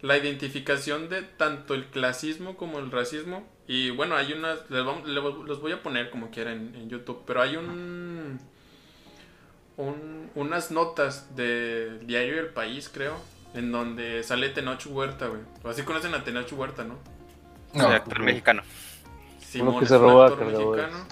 [0.00, 3.46] la identificación de tanto el clasismo como el racismo.
[3.66, 7.22] Y bueno, hay unas, les vamos- los voy a poner como quiera en, en YouTube,
[7.26, 8.40] pero hay un,
[9.76, 13.14] un- unas notas del diario El País, creo,
[13.54, 15.42] en donde sale Tenoch Huerta, güey.
[15.64, 16.98] Así conocen a Tenoch Huerta, ¿no?
[17.78, 18.62] El No, actor mexicano.
[19.38, 21.06] Simón que se roba actor mexicano.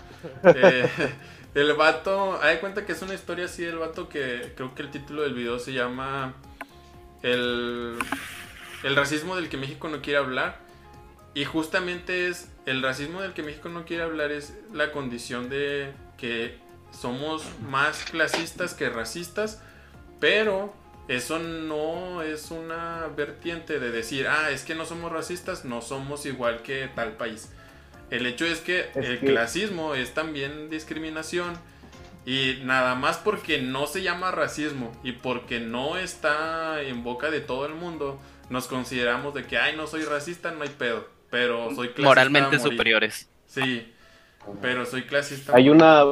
[0.44, 0.88] Eh,
[1.54, 4.82] el vato, hay de cuenta que es una historia así del vato que creo que
[4.82, 6.34] el título del video se llama
[7.22, 7.98] el,
[8.82, 10.60] el racismo del que México no quiere hablar.
[11.34, 15.92] Y justamente es el racismo del que México no quiere hablar es la condición de
[16.16, 16.58] que
[16.90, 19.62] somos más clasistas que racistas,
[20.20, 20.74] pero
[21.08, 26.26] eso no es una vertiente de decir, ah, es que no somos racistas, no somos
[26.26, 27.50] igual que tal país.
[28.10, 31.54] El hecho es que Es el que- clasismo es también discriminación
[32.26, 37.40] y nada más porque no se llama racismo y porque no está en boca de
[37.40, 41.66] todo el mundo, nos consideramos de que, ay, no soy racista, no hay pedo, pero
[41.74, 42.02] soy clasista.
[42.02, 42.72] Moralmente morir".
[42.72, 43.28] superiores.
[43.46, 43.92] Sí,
[44.62, 45.54] pero soy clasista.
[45.56, 45.82] Hay morir.
[45.82, 46.04] una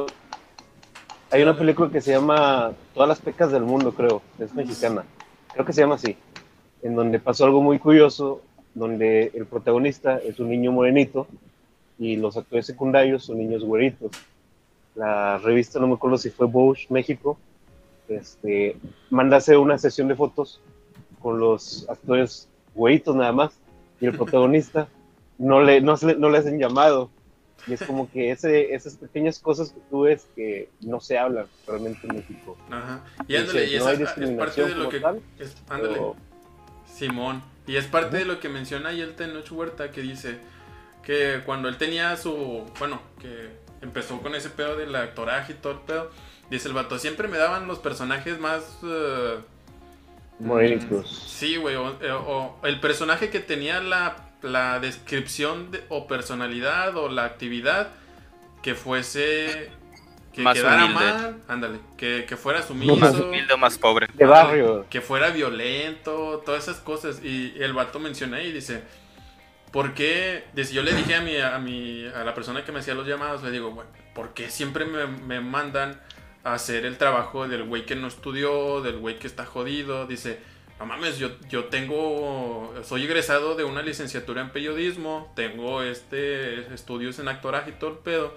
[1.31, 5.03] hay una película que se llama Todas las pecas del mundo, creo, es mexicana.
[5.53, 6.15] Creo que se llama así.
[6.81, 8.41] En donde pasó algo muy curioso,
[8.73, 11.27] donde el protagonista es un niño morenito
[11.99, 14.11] y los actores secundarios son niños güeritos.
[14.95, 17.37] La revista, no me acuerdo si fue Bosch México,
[18.07, 18.77] este,
[19.09, 20.61] manda hacer una sesión de fotos
[21.21, 23.59] con los actores güeritos nada más
[23.99, 24.87] y el protagonista
[25.37, 27.09] no le, no, no le hacen llamado.
[27.65, 31.47] Y es como que ese, esas pequeñas cosas que tú ves que no se hablan
[31.67, 32.57] realmente en México.
[32.69, 33.03] Ajá.
[33.27, 34.99] Y ándale, y no esa hay es parte de lo que.
[34.99, 35.93] tal, es- ándale.
[35.93, 36.15] pero-
[36.93, 37.43] Simón.
[37.65, 40.37] Y es parte de lo que menciona ahí el Tenoch Huerta que dice
[41.03, 42.63] que cuando él tenía su.
[42.79, 43.49] Bueno, que
[43.81, 46.11] empezó con ese pedo del actoraje y todo el pedo.
[46.49, 48.79] Dice el vato, siempre me daban los personajes más.
[48.83, 49.39] eh,
[50.39, 51.11] Morenitos.
[51.11, 51.75] mm, Sí, güey.
[51.75, 57.25] O, eh, o el personaje que tenía la, la descripción de- o personalidad o la
[57.25, 57.89] actividad
[58.61, 59.69] que fuese.
[60.33, 61.03] Que Más quedara humilde.
[61.03, 61.41] mal.
[61.47, 61.79] Ándale.
[61.97, 62.95] Que, que fuera sumiso.
[62.95, 64.07] Más humilde o más pobre.
[64.13, 64.85] De barrio.
[64.89, 67.23] que fuera violento, todas esas cosas.
[67.23, 68.83] Y el vato menciona ahí, dice,
[69.71, 70.43] ¿por qué?
[70.53, 73.07] Dice, yo le dije a mi, a mi, a la persona que me hacía los
[73.07, 75.99] llamados, le digo, bueno, ¿por qué siempre me, me mandan
[76.43, 80.05] a hacer el trabajo del güey que no estudió, del güey que está jodido?
[80.05, 80.39] Dice,
[80.79, 87.17] no mames, yo, yo tengo, soy egresado de una licenciatura en periodismo, tengo este estudios
[87.19, 88.35] en actoraje y todo el pedo.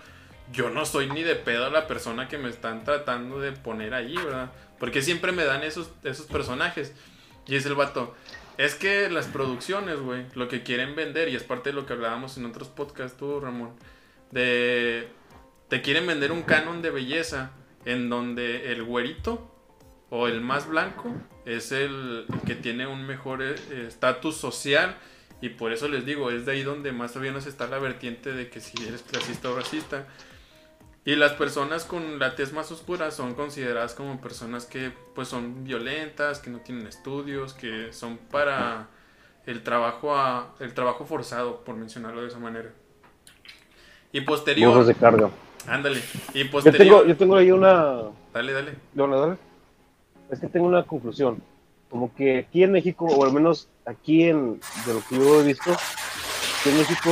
[0.53, 4.16] yo no soy ni de pedo la persona que me están tratando de poner ahí,
[4.16, 4.51] ¿verdad?
[4.78, 6.95] Porque siempre me dan esos, esos personajes.
[7.47, 8.14] Y es el vato.
[8.57, 11.93] Es que las producciones, güey, lo que quieren vender, y es parte de lo que
[11.93, 13.72] hablábamos en otros podcasts, tú, Ramón,
[14.30, 15.09] de.
[15.68, 17.53] Te quieren vender un canon de belleza
[17.84, 19.49] en donde el güerito
[20.11, 21.08] o el más blanco
[21.46, 23.54] es el que tiene un mejor eh,
[23.86, 24.96] estatus social
[25.40, 28.32] y por eso les digo, es de ahí donde más o menos está la vertiente
[28.32, 30.06] de que si eres clasista o racista.
[31.06, 35.64] Y las personas con la tez más oscura son consideradas como personas que pues son
[35.64, 38.88] violentas, que no tienen estudios, que son para
[39.46, 42.70] el trabajo a, el trabajo forzado, por mencionarlo de esa manera.
[44.12, 44.84] Y posterior.
[44.84, 45.30] De carga.
[45.66, 46.02] Ándale.
[46.34, 46.78] Y Yo posterior.
[46.78, 48.02] tengo, yo tengo ahí una.
[48.34, 48.74] Dale, dale.
[48.92, 49.49] Dale, dale.
[50.31, 51.43] Es que tengo una conclusión.
[51.91, 55.45] Como que aquí en México, o al menos aquí en, de lo que yo he
[55.45, 57.11] visto, aquí en México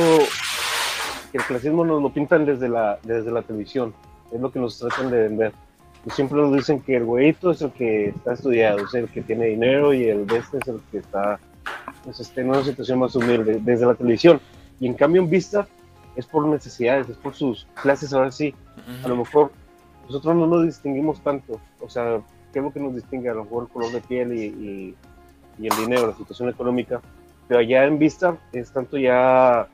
[1.33, 3.93] el clasismo nos lo pintan desde la, desde la televisión.
[4.31, 5.53] Es lo que nos tratan de vender.
[6.05, 9.21] Y siempre nos dicen que el güeyito es el que está estudiado, es el que
[9.21, 11.39] tiene dinero y el de este es el que está
[12.03, 14.39] pues, este, en una situación más humilde, desde la televisión.
[14.79, 15.67] Y en cambio en Vista
[16.15, 18.55] es por necesidades, es por sus clases ahora sí.
[19.03, 19.51] A lo mejor
[20.05, 21.59] nosotros no nos distinguimos tanto.
[21.81, 23.29] O sea, ¿qué es lo que nos distingue?
[23.29, 24.95] A lo mejor el color de piel y, y-
[25.61, 27.01] y el dinero, la situación económica.
[27.47, 29.67] Pero allá en Vista es tanto ya,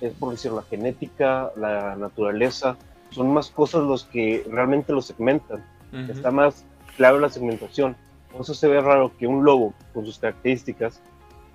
[0.00, 2.76] es por decir, la genética, la naturaleza,
[3.10, 5.64] son más cosas los que realmente lo segmentan.
[5.92, 6.12] Ujú.
[6.12, 6.64] Está más
[6.96, 7.96] claro la segmentación.
[8.30, 11.00] Por eso se ve raro que un lobo con sus características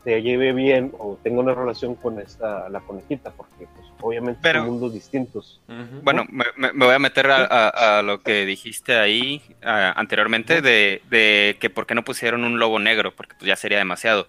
[0.03, 4.61] se lleve bien o tenga una relación con esta, la conejita, porque pues, obviamente Pero-
[4.61, 5.61] son mundos distintos.
[5.67, 6.01] Ujú.
[6.01, 10.61] Bueno, me, me- voy a meter a, a- a lo que dijiste ahí a- anteriormente
[10.61, 14.27] de, de que por qué no pusieron un lobo negro, porque pues ya sería demasiado.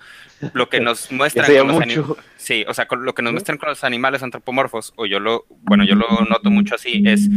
[0.53, 2.17] Lo que nos muestran con los mucho.
[2.37, 5.47] Sí, o sea, con lo que nos muestran con los animales antropomorfos, o yo lo,
[5.63, 7.29] bueno, yo lo noto mucho así, es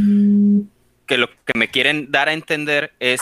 [1.06, 3.22] que lo que me quieren dar a entender es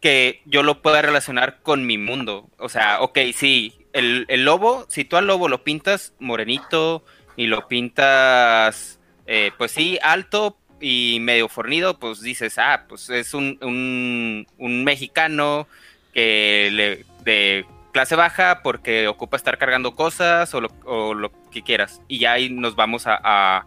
[0.00, 2.48] que yo lo pueda relacionar con mi mundo.
[2.58, 7.04] O sea, ok, sí, el, el lobo, si tú al lobo lo pintas morenito
[7.36, 13.34] y lo pintas, eh, pues sí, alto y medio fornido, pues dices, ah, pues es
[13.34, 15.66] un, un, un mexicano
[16.14, 21.62] que le, de clase baja porque ocupa estar cargando cosas o lo, o lo que
[21.62, 22.00] quieras.
[22.08, 23.66] Y ya ahí nos vamos a, a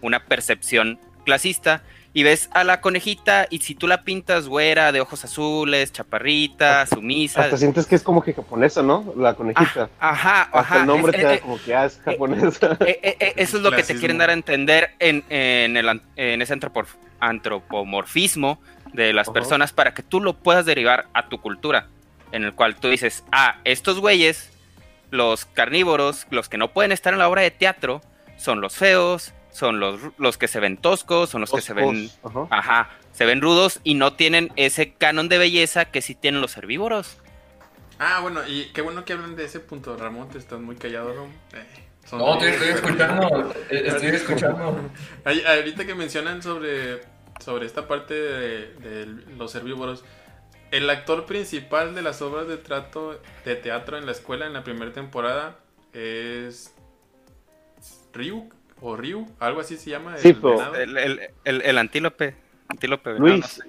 [0.00, 1.82] una percepción clasista.
[2.18, 6.84] Y ves a la conejita y si tú la pintas güera, de ojos azules, chaparrita,
[6.86, 7.42] sumisa.
[7.44, 9.14] Hasta sientes que es como que japonesa, ¿no?
[9.16, 9.88] La conejita.
[10.00, 10.80] Ajá, Hasta ajá.
[10.80, 12.76] el nombre es- te da eh, como que ah, es japonesa.
[12.80, 16.00] eh, eh, eh, eso es lo que te quieren dar a entender en, en, el,
[16.16, 16.56] en ese
[17.20, 18.58] antropomorfismo
[18.92, 21.86] de las personas para que tú lo puedas derivar a tu cultura,
[22.32, 24.50] en el cual tú dices, ah, estos güeyes,
[25.12, 28.00] los carnívoros, los que no pueden estar en la obra de teatro,
[28.36, 32.10] son los feos, son los, los que se ven toscos, son los que se ven,
[32.22, 32.46] Ajá.
[32.50, 36.56] ajá, se ven rudos y no tienen ese canon de belleza que sí tienen los
[36.56, 37.18] herbívoros.
[37.98, 41.12] Ah, bueno, y qué bueno que hablan de ese punto, Ramón, te estás muy callado,
[41.12, 41.32] Ramón.
[41.52, 41.64] Eh,
[42.08, 43.54] son- No, estoy, estoy escuchando.
[43.70, 44.90] eh, Estoy escuchando.
[45.24, 47.00] Ay, Ahorita que mencionan sobre,
[47.44, 49.06] sobre esta parte de, de
[49.36, 50.04] los herbívoros,
[50.70, 54.62] el actor principal de las obras de, trato, de teatro en la escuela en la
[54.62, 55.58] primera temporada
[55.92, 56.72] es
[58.12, 58.48] Ryu
[58.80, 60.16] o Ryu, algo así se llama.
[60.18, 60.36] Sí,
[60.76, 60.96] el.
[60.96, 62.34] El, el, el, el antílope.
[62.68, 63.40] Antílope venado, Luis.
[63.40, 63.62] no sé.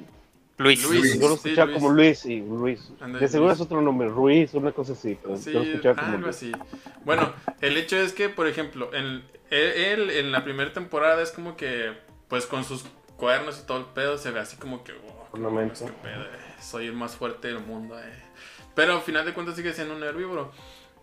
[0.58, 0.84] Luis.
[0.90, 1.20] Luis.
[1.20, 1.78] Yo lo Sí, escuchaba Luis.
[1.82, 2.92] como Luis y Luis.
[3.20, 3.60] De seguro Luis.
[3.60, 5.18] es otro nombre, Ruiz, una cosa así.
[5.22, 6.36] Pero Sí, yo lo escuchaba como algo Luis.
[6.36, 6.52] así.
[7.06, 11.32] Bueno, el hecho es que, por ejemplo, en- él, él en la primera temporada es
[11.32, 11.94] como que,
[12.28, 12.84] pues con sus
[13.16, 16.28] cuernos y todo el pedo, se ve así como que, oh, qué pedo, eh,
[16.62, 17.98] soy el más fuerte del mundo.
[17.98, 18.04] eh.
[18.76, 20.52] Pero al final de cuentas sigue siendo un herbívoro.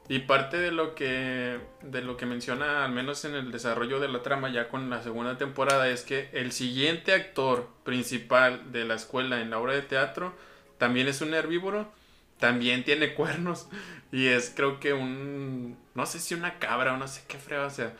[0.09, 4.09] Y parte de lo que de lo que menciona, al menos en el desarrollo de
[4.09, 8.95] la trama, ya con la segunda temporada, es que el siguiente actor principal de la
[8.95, 10.33] escuela en la obra de teatro
[10.79, 11.91] también es un herbívoro,
[12.39, 13.69] también tiene cuernos
[14.13, 17.71] y es creo que un no sé si una cabra o no sé qué frega
[17.71, 17.93] sea.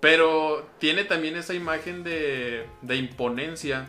[0.00, 3.88] Pero tiene también esa imagen de, de imponencia,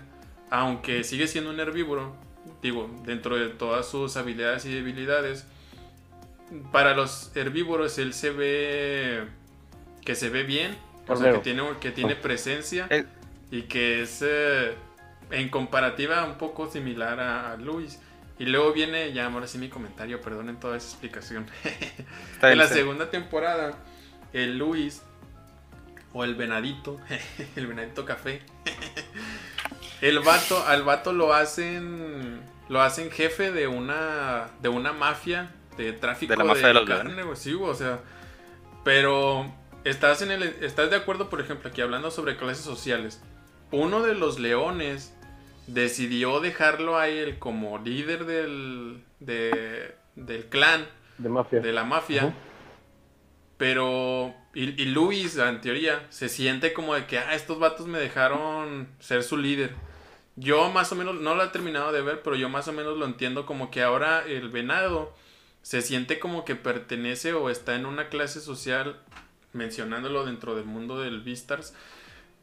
[0.49, 2.15] aunque sigue siendo un herbívoro,
[2.63, 5.45] digo, dentro de todas sus habilidades y debilidades.
[6.71, 9.27] Para los herbívoros él se ve
[10.03, 10.75] que se ve bien,
[11.07, 12.87] o sea, que tiene, que tiene presencia
[13.51, 14.73] y que es eh,
[15.31, 17.99] en comparativa un poco similar a, a Luis.
[18.39, 21.45] Y luego viene, ya ahora sí mi comentario, perdonen toda esa explicación.
[22.41, 23.77] En la segunda temporada,
[24.31, 25.01] el Luis,
[26.13, 26.99] o el venadito,
[27.55, 28.41] el venadito café,
[30.01, 35.51] el vato, al vato lo hacen, lo hacen jefe de una, de una mafia
[35.85, 37.99] de tráfico De la mafia de los carne, güey, sí, güey, o sea,
[38.83, 39.51] pero
[39.83, 43.21] estás en el, estás de acuerdo, por ejemplo, aquí hablando sobre clases sociales,
[43.71, 45.13] uno de los leones
[45.67, 51.59] decidió dejarlo a él como líder del, de- del clan, De mafia.
[51.59, 52.33] de la mafia.
[53.57, 57.99] Pero, y, y Luis, en teoría, se siente como de que, ah, estos vatos me
[57.99, 59.71] dejaron ser su líder.
[60.37, 62.97] Yo más o menos, no lo he terminado de ver, pero yo más o menos
[62.97, 65.13] lo entiendo como que ahora el venado
[65.61, 68.99] se siente como que pertenece o está en una clase social,
[69.53, 71.73] mencionándolo dentro del mundo del Vistars,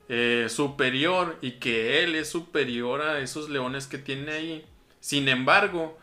[0.08, 4.66] eh, superior y que él es superior a esos leones que tiene ahí.
[5.00, 5.98] Sin embargo,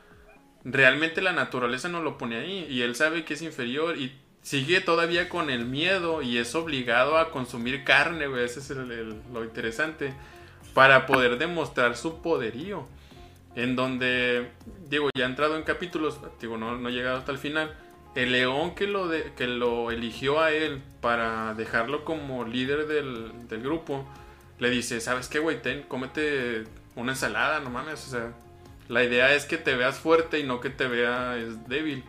[0.66, 4.82] realmente la naturaleza no lo pone ahí y él sabe que es inferior y sigue
[4.82, 10.14] todavía con el miedo y es obligado a consumir carne, güey, ese es lo interesante,
[10.74, 12.88] para poder demostrar su poderío.
[13.56, 14.50] En donde,
[14.90, 17.76] digo, ya he entrado en capítulos, digo, no, no llegado hasta el final.
[18.16, 23.48] El león que lo, de- que lo eligió a él para dejarlo como líder del,
[23.48, 24.08] del grupo,
[24.60, 25.62] le dice, ¿sabes qué, güey?
[25.62, 26.64] Ten, cómete
[26.96, 28.32] una ensalada, no mames, o sea,
[28.88, 32.04] la idea es que te veas fuerte y no que te veas débil.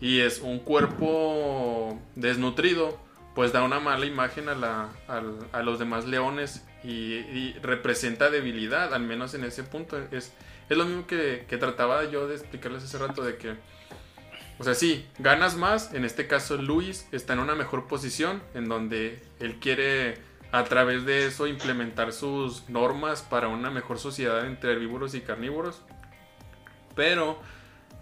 [0.00, 2.98] Y es un cuerpo desnutrido,
[3.34, 8.30] pues da una mala imagen a, la, al- a los demás leones y, y representa
[8.30, 9.98] debilidad, al menos en ese punto.
[10.12, 10.32] Es,
[10.68, 13.54] es lo mismo que, que trataba yo de explicarles hace rato de que,
[14.58, 18.68] o sea, sí, ganas más, en este caso Luis está en una mejor posición, en
[18.68, 20.18] donde él quiere
[20.50, 25.82] a través de eso implementar sus normas para una mejor sociedad entre herbívoros y carnívoros.
[26.96, 27.38] Pero,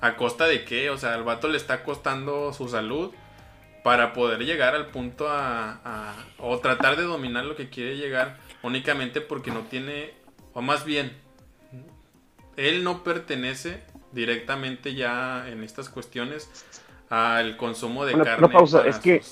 [0.00, 0.90] ¿a costa de qué?
[0.90, 3.12] O sea, al vato le está costando su salud
[3.84, 8.38] para poder llegar al punto a, a- o tratar de dominar lo que quiere llegar
[8.62, 10.14] únicamente porque no tiene,
[10.54, 11.12] o más bien,
[12.56, 13.80] él no pertenece
[14.12, 16.48] directamente ya en estas cuestiones
[17.10, 18.46] al consumo de carne.
[18.46, 19.22] una pausa, para es que-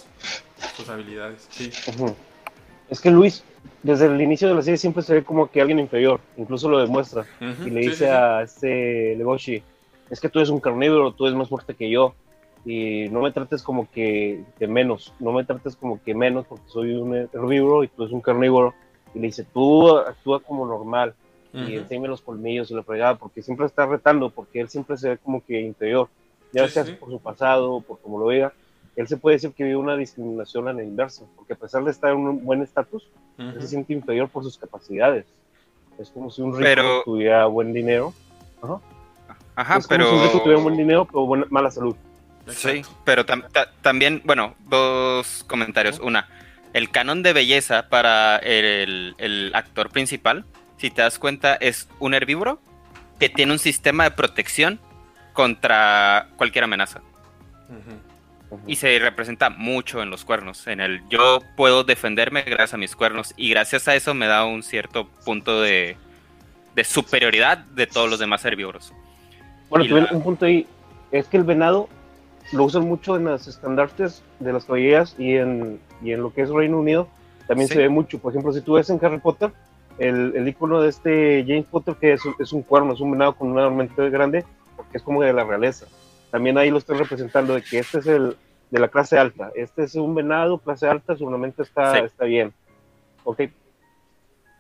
[0.77, 1.47] sus, habilidades.
[1.51, 1.71] Sí.
[2.89, 3.45] Es que Luis,
[3.83, 6.79] desde el inicio de la serie siempre se ve como que alguien inferior, incluso lo
[6.79, 7.27] demuestra.
[7.41, 8.11] Ujú, Y le sí, dice sí, sí.
[8.11, 9.63] a este Legoshi,
[10.11, 12.15] es que tú eres un carnívoro, tú eres más fuerte que yo.
[12.67, 16.65] Y no me trates como que de menos, no me trates como que menos porque
[16.69, 18.75] soy un herbívoro y tú eres un carnívoro.
[19.15, 21.15] Y le dice, tú actúa como normal
[21.55, 21.71] y Ujú.
[21.83, 25.19] enséñame los colmillos y la fregada, porque siempre está retando, porque él siempre se ve
[25.19, 26.09] como que inferior.
[26.53, 26.93] Ya Sí, sea sí.
[26.93, 28.53] por su pasado, por como lo vea,
[28.97, 31.91] él se puede decir que vive una discriminación a la inversa, porque a pesar de
[31.93, 33.05] estar en un buen estatus,
[33.39, 33.61] él Ujú.
[33.61, 35.27] se siente inferior por sus capacidades.
[35.99, 38.13] Es como si un rico Pero- tuviera buen dinero.
[39.57, 40.85] Ajá, es como si un rico tuviera buen pero.
[40.87, 41.95] dinero, pero buena- mala salud.
[42.49, 45.99] Sí, pero tam- ta- también, bueno, dos comentarios.
[46.01, 46.29] Una,
[46.73, 50.45] el canon de belleza para el, el actor principal,
[50.85, 52.61] si te das cuenta, es un herbívoro
[53.19, 54.79] que tiene un sistema de protección
[55.33, 57.01] contra cualquier amenaza.
[58.67, 60.67] Y se representa mucho en los cuernos.
[60.67, 63.33] En el yo puedo defenderme gracias a mis cuernos.
[63.39, 65.97] Y gracias a eso me da un cierto punto de,
[66.75, 68.93] de superioridad de todos los demás herbívoros.
[69.71, 70.67] Bueno, también la- un punto ahí
[71.13, 71.89] es que el venado
[72.53, 76.43] lo usan mucho en las estandartes de las caballerías y en, y en lo que
[76.43, 77.09] es Reino Unido
[77.49, 77.75] también Sí.
[77.75, 78.19] se ve mucho.
[78.19, 79.51] Por ejemplo, si tú ves en Harry Potter,
[79.99, 83.13] el, el icono de este James Potter, que es, un- es un cuerno, es un
[83.13, 84.45] venado con una mente grande,
[84.77, 85.87] porque es como de la realeza.
[86.31, 88.37] También ahí lo estoy representando de que este es el
[88.71, 89.51] de la clase alta.
[89.55, 91.29] Este es un venado, clase alta, su
[91.63, 92.05] está, Sí.
[92.05, 92.53] está bien.
[93.23, 93.43] Ok,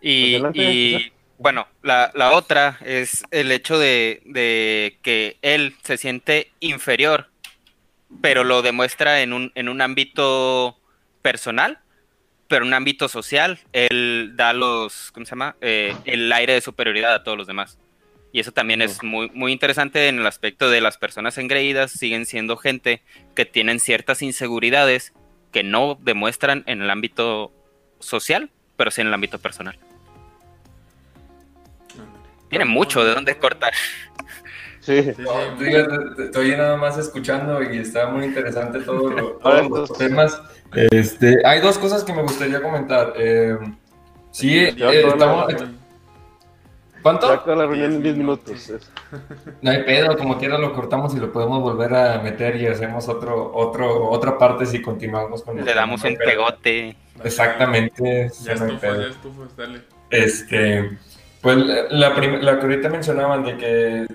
[0.00, 6.50] Y, y, bueno, la, la otra es el hecho de, de que él se siente
[6.60, 7.28] inferior,
[8.20, 10.78] pero lo demuestra en un, en un ámbito
[11.22, 11.80] personal,
[12.48, 15.56] pero en un ámbito social, él da los, ¿cómo se llama?
[15.60, 17.78] Eh, el aire de superioridad a todos los demás.
[18.32, 22.26] Y eso también es muy, muy interesante en el aspecto de las personas engreídas, siguen
[22.26, 23.00] siendo gente
[23.36, 25.12] que tienen ciertas inseguridades
[25.52, 27.52] que no demuestran en el ámbito
[28.00, 29.78] social, pero sí en el ámbito personal.
[32.50, 33.72] Tiene mucho de dónde cortar.
[34.84, 35.02] Sí.
[35.02, 39.10] Sí, sí, No, digo, te- te- estoy nada más escuchando y está muy interesante todo
[39.10, 40.40] lo- todos los temas.
[40.74, 43.12] Este, hay dos cosas que me gustaría comentar.
[43.16, 43.56] Eh,
[44.30, 45.54] sí, eh, la- estamos,
[47.02, 47.28] ¿Cuánto?
[47.46, 48.72] La reunión en 10 Diez minutos.
[49.60, 53.08] No hay pedo, como quiera lo cortamos y lo podemos volver a meter y hacemos
[53.10, 56.96] otro, otro, otra parte si continuamos con el Le damos un pegote.
[57.22, 58.30] Exactamente.
[58.42, 59.02] Ya no hay estufas, pedo.
[59.02, 59.80] ya estufas, dale.
[60.08, 60.98] Este,
[61.42, 61.58] pues
[61.90, 64.06] la, prim- la que ahorita mencionaban de que,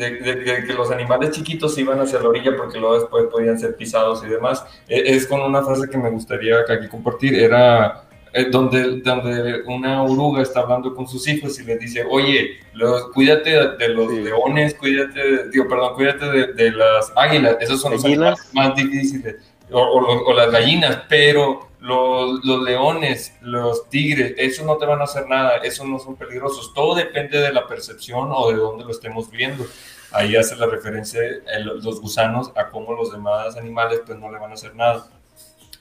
[0.00, 3.58] de, de- de que los animales chiquitos iban hacia la orilla porque luego después podían
[3.58, 7.34] ser pisados y demás, e- es con una frase que me gustaría que aquí compartir,
[7.34, 12.58] era eh, donde, donde una oruga está hablando con sus hijos y les dice, oye,
[12.74, 14.20] los, cuídate de, los Sí.
[14.20, 18.38] leones, cuídate, digo, perdón, cuídate de, de las águilas, esos son los Gallinas.
[18.52, 19.36] animales más difíciles,
[19.72, 24.86] o, o los- o las gallinas, pero los, los leones, los tigres, esos no te
[24.86, 26.72] van a hacer nada, esos no son peligrosos.
[26.74, 29.64] Todo depende de la percepción o de dónde lo estemos viendo.
[30.12, 34.38] Ahí hace la referencia el- los gusanos a cómo los demás animales pues no le
[34.38, 35.06] van a hacer nada.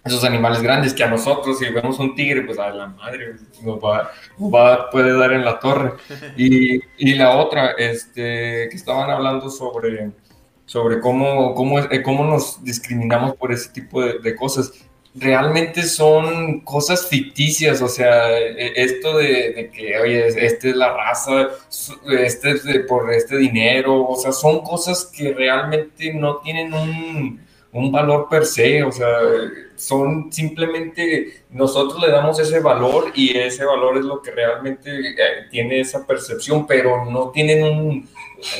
[0.06, 3.80] Esos animales grandes que a nosotros, si vemos un tigre, pues a la madre nos
[3.80, 5.94] va, nos va- puede dar en la torre.
[6.38, 10.12] Y, y la otra, este, que estaban hablando sobre,
[10.66, 14.72] sobre cómo, cómo, eh, cómo nos discriminamos por ese tipo de, de cosas.
[15.16, 21.48] Realmente son cosas ficticias, o sea, eh, esto de, que, oye, esta es la raza,
[22.20, 27.42] este es de- por este dinero, o sea, son cosas que realmente no tienen un,
[27.72, 29.08] un valor per se, o sea,
[29.76, 35.14] son simplemente nosotros le damos ese valor y ese valor es lo que realmente eh,
[35.50, 38.08] tiene esa percepción, pero no tienen un,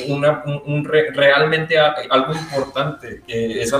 [0.08, 3.70] una, un, re- realmente algo importante, que es.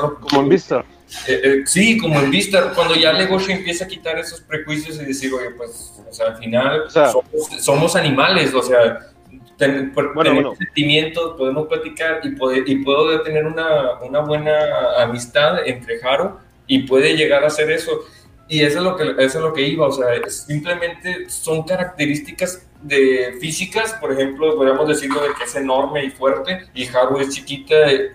[1.26, 5.04] Eh, eh, sí, como en vista, cuando ya Legoshi empieza a quitar esos prejuicios y
[5.04, 8.98] decir, oye, pues, o sea, al final O sea- somos, somos animales, o sea,
[9.56, 10.54] ten- Bueno, tenemos bueno.
[10.56, 14.54] sentimientos, podemos platicar y, puede- y puedo tener una, una buena
[14.98, 16.36] amistad entre Haru
[16.66, 18.00] y puede llegar a hacer eso.
[18.48, 22.66] Y eso es lo que, eso es lo que iba, o sea, simplemente son características
[22.82, 27.28] de físicas, por ejemplo, podríamos decirlo de que es enorme y fuerte y Haru es
[27.30, 27.74] chiquita,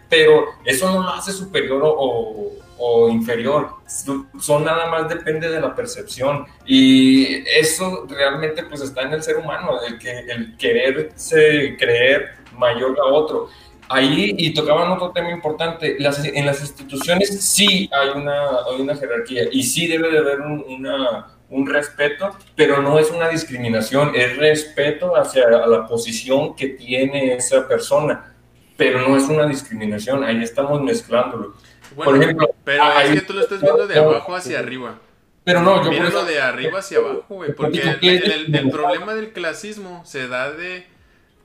[0.09, 5.59] pero eso no lo hace superior o, o- o inferior, Son- nada más depende de
[5.61, 11.75] la percepción y eso realmente pues está en el ser humano, el, que, el quererse
[11.79, 13.49] creer mayor a otro.
[13.87, 18.95] Ahí, y tocaban otro tema importante, las, en las instituciones sí hay una, hay una
[18.95, 24.11] jerarquía y sí debe de haber un, una, un respeto, pero no es una discriminación,
[24.15, 28.33] es respeto hacia la posición que tiene esa persona,
[28.75, 31.53] pero no es una discriminación, ahí estamos mezclándolo.
[31.95, 34.99] Bueno, Por ejemplo, pero es que tú lo estás viendo de abajo hacia arriba.
[35.43, 37.53] Pero no, yo Míralo eso- de arriba hacia abajo, güey.
[37.53, 40.87] Porque el, es- el- el problema del clasismo se da de.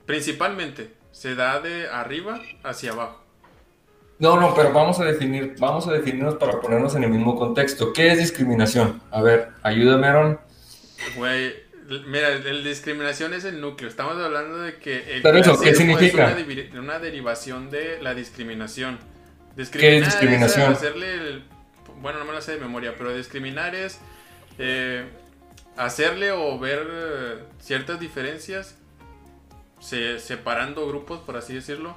[0.05, 3.23] Principalmente, se da de arriba hacia abajo.
[4.19, 7.91] No, no, pero vamos a definir, vamos a definirnos para ponernos en el mismo contexto.
[7.93, 9.01] ¿Qué es discriminación?
[9.09, 10.39] A ver, ayúdame, Aaron.
[11.15, 11.55] Güey,
[12.07, 13.89] mira, el, discriminación es el núcleo.
[13.89, 16.35] Estamos hablando de que el Pero eso, ¿qué significa?
[16.37, 18.99] es una derivación de la discriminación.
[19.61, 20.71] Discriminar discriminación?
[20.73, 21.43] hacerle el-
[22.01, 23.99] bueno, no me lo sé de memoria, pero discriminar es
[24.57, 25.05] eh,
[25.77, 28.75] hacerle o ver eh, ciertas diferencias
[29.79, 31.95] se- separando grupos, por así decirlo,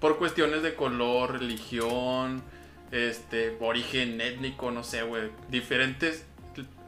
[0.00, 2.42] por cuestiones de color, religión,
[2.92, 6.24] este, origen étnico, no sé, güey, diferentes,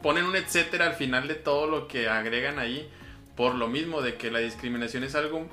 [0.01, 2.89] ponen un etcétera al final de todo lo que agregan ahí,
[3.35, 5.47] por lo mismo de que la discriminación es algo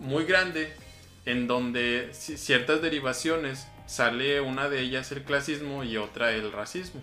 [0.00, 0.72] muy grande,
[1.30, 7.02] en donde ci- ciertas derivaciones sale una de ellas el clasismo y otra el racismo.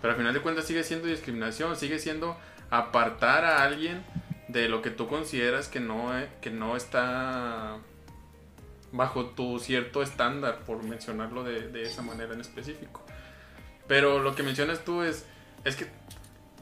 [0.00, 2.38] Pero al final de cuentas sigue siendo discriminación, sigue siendo
[2.70, 4.04] apartar a alguien
[4.48, 7.78] de lo que tú consideras que no, eh, que no está
[8.92, 13.04] bajo tu cierto estándar, por mencionarlo de, de esa manera en específico.
[13.86, 15.26] Pero lo que mencionas tú es,
[15.64, 15.86] es que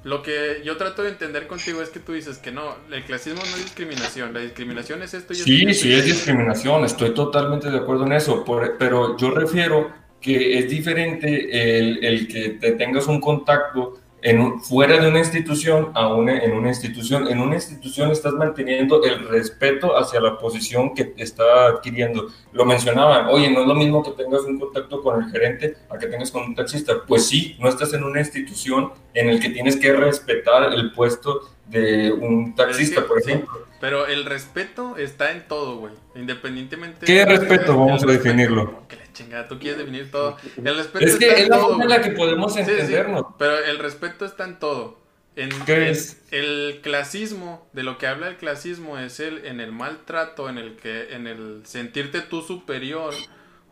[0.07, 3.40] lo que yo trato de entender contigo es que tú dices que no, el clasismo
[3.40, 7.70] no es discriminación, la discriminación es esto y Sí, esto sí es discriminación, estoy totalmente
[7.70, 12.72] de acuerdo en eso, por- pero yo refiero que es diferente el, el que te
[12.72, 13.98] tengas un contacto
[14.29, 17.29] en fuera de una institución a una, en una institución.
[17.29, 22.27] En una institución estás manteniendo el respeto hacia la posición que está adquiriendo.
[22.53, 25.97] Lo mencionaban, oye, no es lo mismo que tengas un contacto con el gerente a
[25.97, 26.95] que tengas con un taxista.
[27.07, 31.43] Pues sí, no estás en una institución en el que tienes que respetar el puesto
[31.66, 33.66] de un taxista, que, por sí, ejemplo.
[33.81, 35.93] pero el respeto está en todo, güey.
[36.16, 37.07] Independientemente.
[37.07, 37.77] ¿Qué de- respeto?
[37.79, 38.83] Vamos a respeto- definirlo.
[38.91, 40.37] La chingada, tú quieres definir todo.
[40.57, 41.69] El respeto Es que está es en la todo.
[41.69, 43.25] forma en la que podemos Sí, sí, entendernos.
[43.39, 44.99] pero el respeto está en todo.
[45.37, 46.23] En, ¿Qué en- es?
[46.31, 50.77] El clasismo, de lo que habla el clasismo, es el en el maltrato, en el
[50.77, 53.12] que, en el sentirte tú superior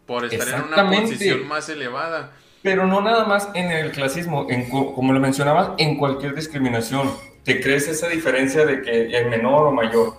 [0.07, 2.33] por estar en una posición más elevada.
[2.63, 7.11] Pero no nada más en el clasismo, en, como lo mencionabas, en cualquier discriminación.
[7.45, 10.15] Te crees esa diferencia de que el menor o mayor.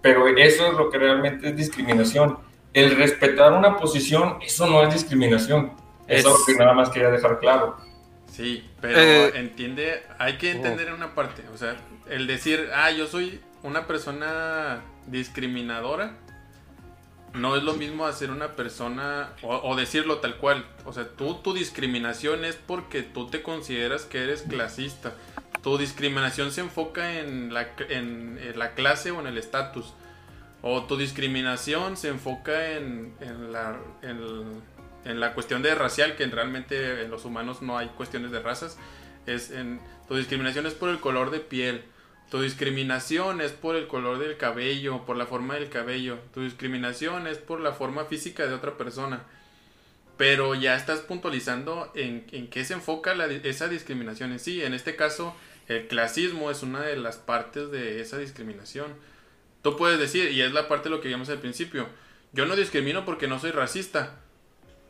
[0.00, 2.38] Pero eso es lo que realmente es discriminación.
[2.74, 5.72] El respetar una posición, eso no es discriminación.
[6.06, 7.76] Eso es Es- lo que nada más quería dejar claro.
[8.30, 9.32] Sí, pero Eh.
[9.36, 11.76] entiende, hay que entender en una parte, o sea,
[12.10, 16.16] el decir, ah, yo soy una persona discriminadora,
[17.32, 21.34] no es lo mismo hacer una persona, o, o decirlo tal cual, o sea, tú,
[21.42, 25.12] tu discriminación es porque tú te consideras que eres clasista,
[25.62, 29.94] tu discriminación se enfoca en la, en, en la clase o en el estatus,
[30.66, 33.12] o tu discriminación se enfoca en,
[33.52, 38.78] la cuestión de racial, que realmente en los humanos no hay cuestiones de razas,
[39.26, 41.84] es en tu discriminación es por el color de piel,
[42.30, 47.26] tu discriminación es por el color del cabello, por la forma del cabello, tu discriminación
[47.26, 49.22] es por la forma física de otra persona.
[50.16, 54.62] Pero ya estás puntualizando en, en qué se enfoca la, esa discriminación en sí.
[54.62, 55.36] En este caso,
[55.68, 58.94] el clasismo es una de las partes de esa discriminación.
[59.64, 61.88] Tú puedes decir, y es la parte de lo que vimos al principio,
[62.34, 64.20] yo no discrimino porque no soy racista,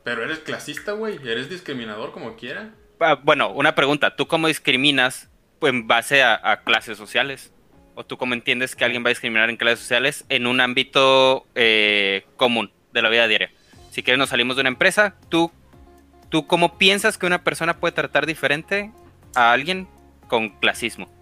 [0.03, 2.75] pero eres clasista, güey, eres discriminador como quiera.
[2.99, 7.53] Ah, bueno, una pregunta, ¿tú cómo discriminas en base a, clases sociales?
[7.95, 11.47] ¿O tú cómo entiendes que alguien va a discriminar en clases sociales en un ámbito
[11.55, 13.53] eh, común de la vida diaria?
[13.93, 15.53] Si quieres nos salimos de una empresa, ¿tú,
[16.31, 18.91] ¿tú cómo piensas que una persona puede tratar diferente
[19.37, 19.87] a alguien
[20.27, 21.14] con clasismo?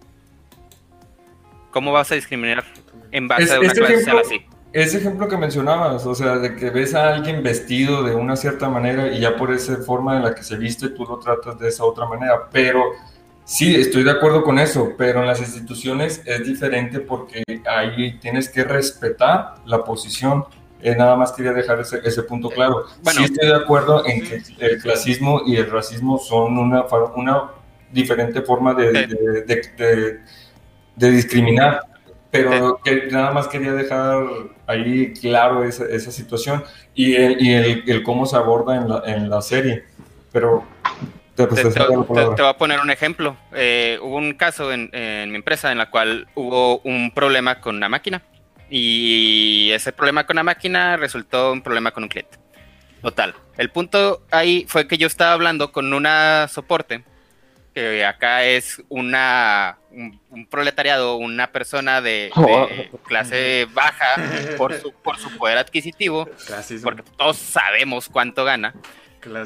[1.73, 2.63] ¿Cómo vas a discriminar
[3.11, 4.45] en base a una clase social así?
[4.73, 8.69] Ese ejemplo que mencionabas, o sea, de que ves a alguien vestido de una cierta
[8.69, 11.67] manera y ya por esa forma en la que se viste tú lo tratas de
[11.67, 12.83] esa otra manera, pero
[13.43, 18.49] sí, estoy de acuerdo con eso, pero en las instituciones es diferente porque ahí tienes
[18.49, 20.45] que respetar la posición.
[20.81, 22.85] Eh, nada más quería dejar ese, ese punto claro.
[23.01, 27.51] Bueno, sí estoy de acuerdo en que el clasismo y el racismo son una, una
[27.91, 30.21] diferente forma de, de, de
[30.95, 31.81] discriminar
[32.33, 34.25] pero que nada más quería dejar
[34.65, 36.63] ahí claro esa, esa situación
[36.95, 39.83] y, el, y el, el, cómo se aborda en la, en la serie.
[40.31, 40.65] Pero
[41.35, 43.37] te, te, te, voy a poner un ejemplo.
[43.53, 47.75] Eh, hubo un caso en, en, mi empresa en la cual hubo un problema con
[47.75, 48.23] una máquina
[48.67, 52.39] y ese problema con la máquina resultó un problema con un cliente.
[53.03, 53.35] Total.
[53.59, 57.03] El punto ahí fue que yo estaba hablando con una soporte
[57.73, 62.67] que acá es una un, proletariado, una persona de, oh.
[63.03, 64.15] clase baja
[64.57, 66.27] por su, por su poder adquisitivo,
[66.83, 68.73] porque todos sabemos cuánto gana.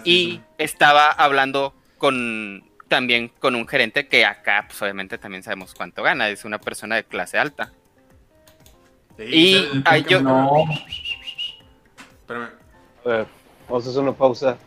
[0.03, 6.03] Y estaba hablando con también con un gerente que acá, pues obviamente también sabemos cuánto
[6.03, 7.71] gana, es una persona de clase alta.
[9.19, 9.69] y
[10.07, 10.21] yo...
[10.21, 10.65] No.
[12.21, 12.49] Espérame.
[13.05, 13.28] A ver,
[13.67, 14.57] vamos a hacer una pausa.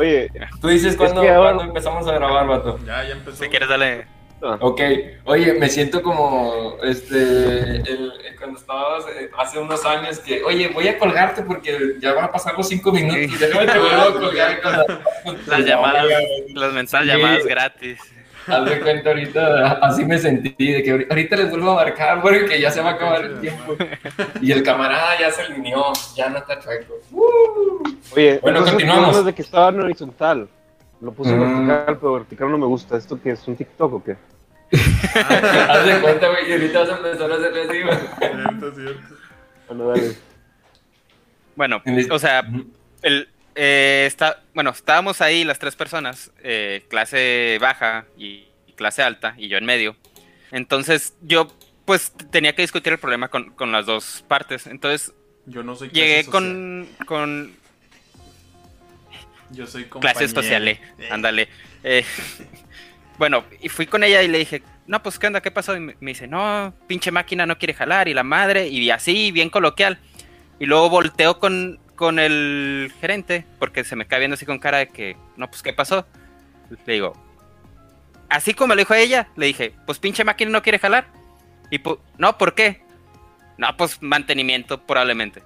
[0.00, 0.30] Oye,
[0.62, 1.22] tú dices cuando,
[1.60, 2.78] empezamos a grabar, vato.
[2.86, 3.44] Ya, ya empezó.
[3.44, 4.06] Si quieres, dale.
[4.42, 4.56] Ah.
[4.60, 4.80] Ok,
[5.24, 10.88] oye, me siento como este el, cuando estabas eh, hace unos años que, oye, voy
[10.88, 13.18] a colgarte porque ya van a pasar los cinco minutos.
[13.18, 14.72] y Déjame te vuelvo a colgar con
[15.46, 16.06] las llamadas,
[16.54, 18.00] los mensajes, llamadas gratis.
[18.50, 22.60] Haz de cuenta ahorita, así me sentí, de que ahorita les vuelvo a marcar porque
[22.60, 23.76] ya se va a acabar el tiempo.
[24.40, 26.94] Y el camarada ya se alineó, ya no está chueco.
[28.14, 29.24] Oye, bueno, continuamos.
[29.24, 30.48] de que estaba en horizontal.
[31.00, 31.40] Lo puse mm.
[31.40, 32.96] vertical, pero vertical no me gusta.
[32.96, 33.48] ¿Esto qué es?
[33.48, 34.16] ¿Un TikTok o qué?
[35.68, 37.98] Haz de cuenta, güey, y ahorita vas a empezar a hacerle así, güey.
[38.18, 39.14] Cierto, cierto.
[39.68, 40.16] Bueno, dale.
[41.56, 42.42] Bueno, o sea,
[43.02, 48.46] el, eh, está, bueno, estábamos ahí las tres personas, eh, clase baja y,
[48.76, 49.96] clase alta, y yo en medio.
[50.52, 51.48] Entonces, yo
[51.84, 54.66] pues tenía que discutir el problema con, con las dos partes.
[54.66, 55.12] Entonces,
[55.44, 57.54] yo no soy llegué con, con
[59.50, 61.08] yo soy Clases sociales, eh.
[61.10, 61.48] ándale.
[61.82, 62.04] Eh,
[63.18, 65.40] bueno, y fui con ella y le dije, no, pues, ¿qué onda?
[65.40, 65.76] ¿Qué pasó?
[65.76, 69.50] Y me, dice, no, pinche máquina no quiere jalar, y la madre, y así, bien
[69.50, 69.98] coloquial.
[70.58, 74.78] Y luego volteo con, con el gerente, porque se me cae viendo así con cara
[74.78, 76.06] de que, no, pues, ¿qué pasó?
[76.86, 77.12] Le digo,
[78.30, 81.08] así como le dijo a ella, le dije, pues, pinche máquina no quiere jalar.
[81.70, 81.78] Y
[82.16, 82.80] no, ¿por qué?
[83.58, 85.42] No, pues, mantenimiento, probablemente.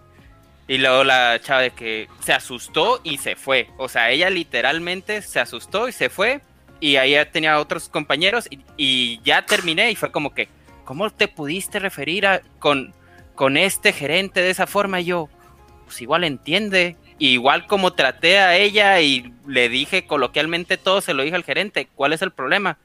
[0.69, 3.69] Y luego la chava de que se asustó y se fue.
[3.77, 6.41] O sea, ella literalmente se asustó y se fue.
[6.79, 10.47] Y ahí tenía otros compañeros y, ya terminé y fue como que,
[10.85, 12.29] ¿cómo te pudiste referir
[12.61, 12.95] con,
[13.35, 15.01] con este gerente de esa forma?
[15.01, 15.29] Y yo,
[15.85, 16.97] pues igual entiende.
[17.18, 21.89] igual como traté a ella y le dije coloquialmente todo, se lo dije al gerente,
[21.95, 22.78] ¿cuál es el problema?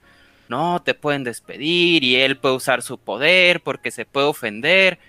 [0.47, 4.99] No, te pueden despedir y él puede usar su poder porque se puede ofender.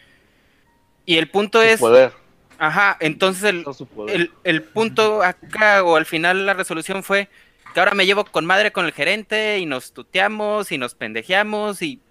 [1.06, 1.80] Y el punto es...
[1.80, 2.12] Poder
[2.60, 7.30] Ajá, entonces el, el, punto acá o al final la resolución fue
[7.72, 11.80] que ahora me llevo con madre con el gerente y nos tuteamos y nos pendejeamos
[11.80, 12.02] y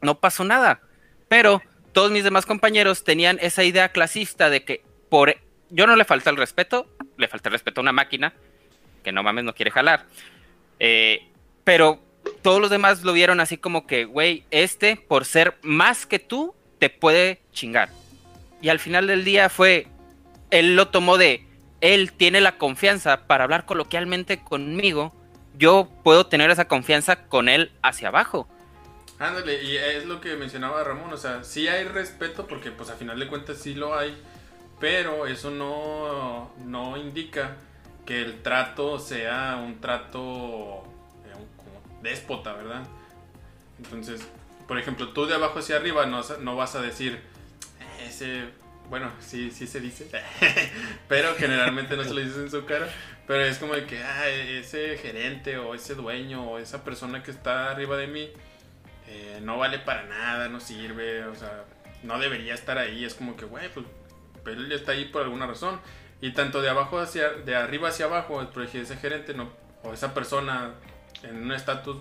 [0.00, 0.80] no pasó nada.
[1.28, 1.62] Pero
[1.92, 5.36] todos mis demás compañeros tenían esa idea clasista de que por
[5.70, 6.86] yo no le falta el respeto,
[7.16, 8.32] le falta el respeto a una máquina
[9.02, 10.04] que no mames no quiere jalar.
[10.80, 11.28] Eh,
[11.64, 12.00] pero
[12.42, 16.54] todos los demás lo vieron así como que, güey, este por ser más que tú
[16.78, 17.88] te puede chingar.
[18.60, 19.86] Y al final del día fue,
[20.50, 21.46] él lo tomó de,
[21.80, 25.14] él tiene la confianza para hablar coloquialmente conmigo,
[25.56, 28.48] yo puedo tener esa confianza con él hacia abajo.
[29.18, 32.96] Ándale, y es lo que mencionaba Ramón, o sea, sí hay respeto porque pues a
[32.96, 34.16] final de cuentas sí lo hay,
[34.78, 37.56] pero eso no, no indica
[38.04, 40.84] que el trato sea un trato
[41.24, 42.86] eh, como déspota, ¿verdad?
[43.78, 44.20] Entonces,
[44.68, 47.20] por ejemplo, tú de abajo hacia arriba no, no vas a decir,
[48.04, 48.44] ese,
[48.88, 50.08] bueno, sí, sí se dice,
[51.08, 52.88] pero generalmente no se lo dices en su cara,
[53.26, 57.32] pero es como de que, ah, ese gerente o ese dueño o esa persona que
[57.32, 58.30] está arriba de mí
[59.08, 61.64] eh, no vale para nada, no sirve, o sea,
[62.02, 63.86] no debería estar ahí, es como que, güey, pues,
[64.46, 65.80] pero él está ahí por alguna razón.
[66.20, 68.40] Y tanto de abajo hacia, de arriba hacia abajo,
[68.72, 69.50] ese gerente no,
[69.82, 70.74] o esa persona
[71.22, 71.98] en un estatus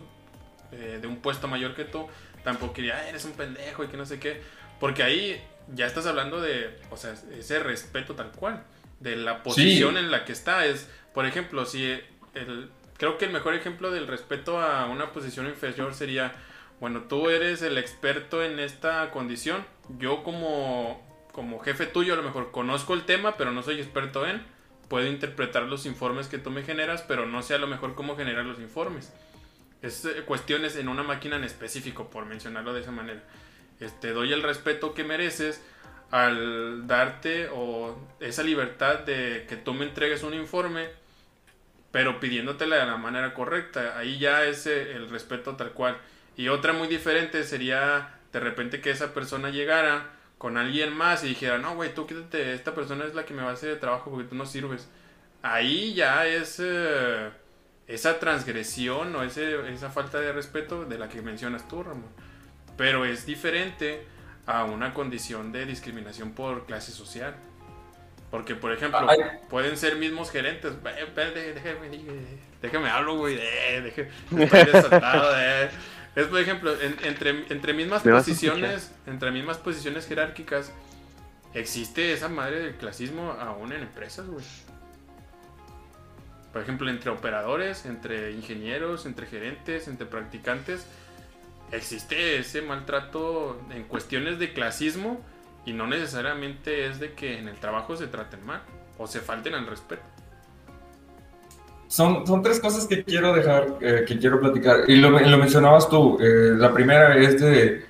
[0.72, 2.08] eh, de un puesto mayor que tú,
[2.44, 4.42] tampoco quería, eres un pendejo y que no sé qué.
[4.80, 5.44] Porque ahí
[5.74, 8.64] ya estás hablando de, o sea, ese respeto tal cual,
[9.00, 10.66] de la posición en la que está.
[10.66, 12.00] Es, por ejemplo, si
[12.36, 16.34] el, creo que el mejor ejemplo del respeto a una posición inferior sería,
[16.80, 19.66] bueno, tú eres el experto en esta condición,
[19.98, 21.02] yo como,
[21.36, 24.42] como jefe tuyo a lo mejor conozco el tema, pero no soy experto en,
[24.88, 28.16] puedo interpretar los informes que tú me generas, pero no sé a lo mejor cómo
[28.16, 29.12] generar los informes.
[29.82, 33.22] Es eh, cuestiones en una máquina en específico, por mencionarlo de esa manera.
[33.82, 35.62] Este, doy el respeto que mereces
[36.10, 40.88] al darte o esa libertad de que tú me entregues un informe,
[41.92, 43.98] pero pidiéndotela de la manera correcta.
[43.98, 45.98] Ahí ya es eh, el respeto tal cual.
[46.38, 51.30] Y otra muy diferente sería de repente que esa persona llegara con alguien más y
[51.30, 53.80] dijera, no, güey, tú quítate, esta persona es la que me va a hacer el
[53.80, 54.88] trabajo porque tú no sirves.
[55.42, 57.30] Ahí ya es eh,
[57.88, 62.10] esa transgresión o ese, esa falta de respeto de la que mencionas tú, Ramón.
[62.78, 64.06] Pero es diferente
[64.46, 67.36] a una condición de discriminación por clase social.
[68.32, 69.08] Porque, por ejemplo,
[69.50, 70.74] pueden ser mismos gerentes.
[70.84, 71.90] Déjame,
[72.62, 73.36] déjame hablo, güey.
[73.38, 74.10] Déjame,
[74.44, 75.32] estoy desatado.
[76.16, 80.72] Es, por ejemplo, entre, entre mismas posiciones, entre mismas posiciones jerárquicas,
[81.54, 84.46] existe esa madre del clasismo aún en empresas, güey.
[86.54, 90.86] Por ejemplo, entre operadores, entre ingenieros, entre gerentes, entre practicantes,
[91.74, 95.22] existe ese maltrato en cuestiones de clasismo
[95.66, 98.62] y no necesariamente es de que en el trabajo se traten mal
[98.98, 100.04] o se falten al respeto.
[101.96, 104.82] Son, son tres cosas que quiero dejar, eh, que quiero platicar.
[104.90, 106.18] Y lo, lo mencionabas tú.
[106.20, 107.86] Eh, la primera es de,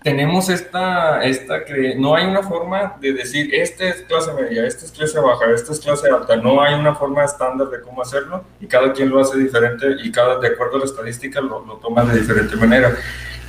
[0.00, 4.84] tenemos esta, esta que no hay una forma de decir, esta es clase media, esta
[4.84, 6.36] es clase baja, esta es clase alta.
[6.36, 10.12] No hay una forma estándar de cómo hacerlo y cada quien lo hace diferente y
[10.12, 12.96] cada, de acuerdo a la estadística, lo, lo toma de diferente manera.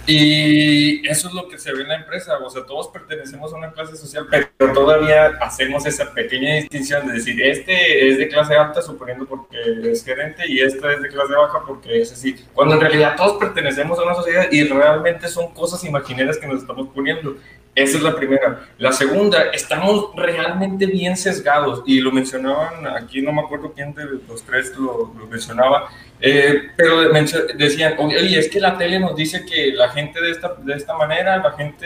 [0.06, 3.56] Y eso es lo que se ve en la empresa, o sea, todos pertenecemos a
[3.56, 8.54] una clase social, pero todavía hacemos esa pequeña distinción de decir, este es de clase
[8.56, 12.76] alta, suponiendo porque es gerente, y esta es de clase baja porque es así, cuando
[12.76, 16.90] en realidad todos pertenecemos a una sociedad y realmente son cosas imaginarias que nos estamos
[16.94, 17.38] poniendo.
[17.76, 18.68] Esa es la primera.
[18.78, 24.06] La segunda, estamos realmente bien sesgados, y lo mencionaban aquí, no me acuerdo quién de
[24.28, 25.90] los tres lo, lo mencionaba,
[26.26, 27.12] eh, pero
[27.56, 30.96] decían, oye, es que la tele nos dice que la gente de esta, de esta
[30.96, 31.86] manera, la gente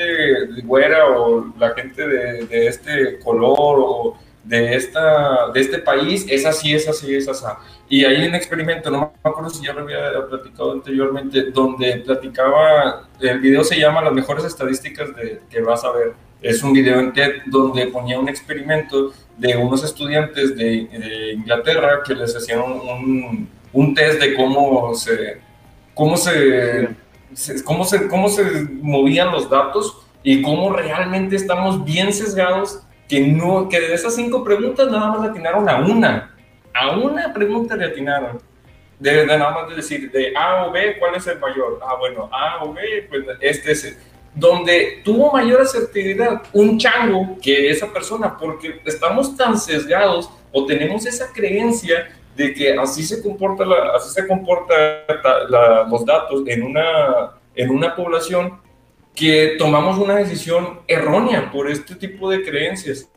[0.63, 6.45] güera o la gente de, de este color o de, esta, de este país es
[6.45, 7.45] así, es así, es así.
[7.89, 13.07] Y hay un experimento, no me acuerdo si ya lo había platicado anteriormente, donde platicaba,
[13.19, 16.13] el video se llama Las mejores estadísticas de, que vas a ver.
[16.43, 22.03] Es un video en TED donde ponía un experimento de unos estudiantes de, de Inglaterra
[22.05, 23.56] que les hacían un un
[23.95, 25.41] test de cómo se,
[25.93, 26.89] cómo se,
[27.63, 28.43] cómo se, cómo se
[28.81, 34.43] movían los datos y cómo realmente estamos bien sesgados que, no, que de esas cinco
[34.43, 36.35] preguntas nada más le atinaron a una.
[36.73, 38.39] A una pregunta le atinaron.
[38.99, 41.79] De, nada más de decir, de A o B, ¿cuál es el mayor?
[41.81, 43.97] Ah, bueno, A o B, pues este es el.
[44.33, 51.05] Donde tuvo mayor asertividad un chango que esa persona, porque estamos tan sesgados o tenemos
[51.05, 52.07] esa creencia
[52.37, 53.65] de que así se comporta,
[53.95, 54.75] así se comporta
[55.89, 58.61] los datos en una, en una población
[59.15, 63.09] que tomamos una decisión errónea por este tipo de creencias.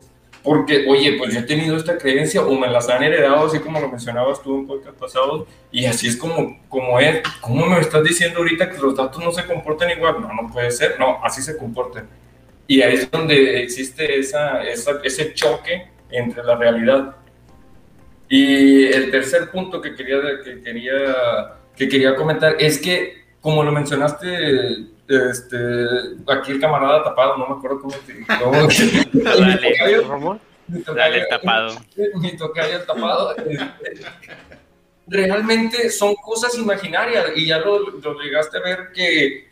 [0.43, 3.79] Porque, oye, pues yo he tenido esta creencia o me las han heredado, así como
[3.79, 7.21] lo mencionabas tú en podcast pasado, y así es como, como es.
[7.41, 10.19] ¿Cómo me estás diciendo ahorita que los datos no se comportan igual?
[10.19, 12.09] No, no puede ser, no, así se comportan.
[12.65, 17.17] Y ahí es donde existe esa, ese choque entre la realidad
[18.33, 23.73] y el tercer punto que quería, que quería, que quería comentar es que, como lo
[23.73, 25.57] mencionaste, este,
[26.29, 28.31] aquí el camarada tapado, no me acuerdo cómo te dijo.
[30.95, 31.75] Dale, el tapado.
[32.21, 33.35] Mi tocayo el tapado.
[33.35, 34.05] Este,
[35.07, 39.49] realmente son cosas imaginarias y ya lo, lo llegaste a ver que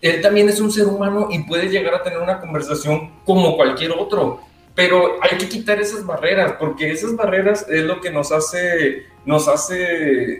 [0.00, 3.92] él también es un ser humano y puede llegar a tener una conversación como cualquier
[3.92, 4.40] otro
[4.76, 9.48] pero hay que quitar esas barreras, porque esas barreras es lo que nos hace, nos
[9.48, 10.34] hace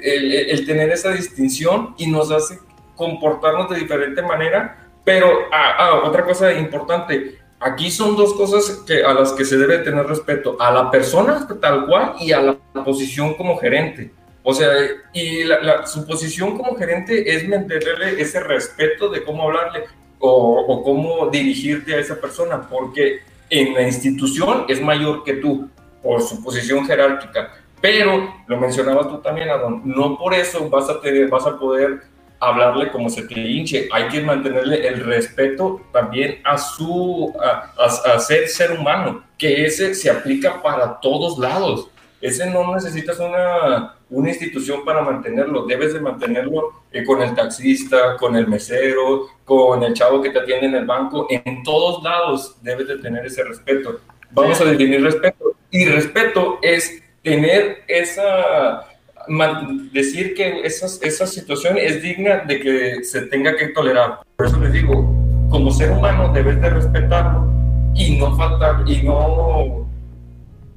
[0.53, 2.59] el, tener esa distinción y nos hace
[2.95, 4.91] comportarnos de diferente manera.
[5.05, 9.57] Pero ah, ah, otra cosa importante, aquí son dos cosas que, a las que se
[9.57, 14.13] debe tener respeto, a la persona tal cual y a la posición como gerente.
[14.43, 14.71] O sea,
[15.15, 19.85] y la, su posición como gerente es mantenerle ese respeto de cómo hablarle
[20.19, 25.69] o, o cómo dirigirte a esa persona, porque en la institución es mayor que tú
[26.03, 27.53] por su posición jerárquica.
[27.81, 32.03] Pero, lo mencionabas tú también, Adon, no por eso vas a, vas a poder
[32.41, 33.89] hablarle como se te hinche.
[33.93, 39.95] Hay que mantenerle el respeto también a su a, a, ser ser humano, que ese
[39.95, 41.91] se aplica para todos lados.
[42.27, 48.17] Ese no necesitas una, una institución para mantenerlo, debes de mantenerlo eh, con el taxista,
[48.17, 52.57] con el mesero, con el chavo que te atiende en el banco, en todos lados
[52.63, 54.01] debes de tener ese respeto.
[54.33, 55.53] Vamos a definir respeto.
[55.71, 58.89] Y respeto es tener esa,
[59.93, 64.19] decir que esa, esa situación es digna de que se tenga que tolerar.
[64.35, 65.15] Por eso les digo,
[65.49, 67.49] como ser humano debes de respetarlo
[67.95, 69.89] y no faltar, y no,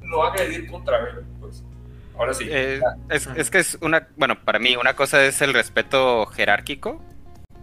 [0.03, 1.28] no agredir contra él.
[2.19, 2.45] Ahora sí.
[2.49, 7.01] Eh, es, es, que es una, bueno, para mí una cosa es el respeto jerárquico,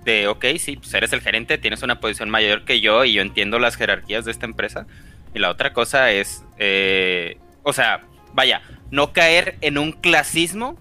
[0.05, 3.23] de, ok, sí, pues eres el gerente, tienes una posición mayor que yo y yo
[3.23, 4.87] entiendo las jerarquías de esta empresa.
[5.35, 8.01] Y la otra cosa es, eh, o sea,
[8.33, 10.79] vaya, no caer en un clasismo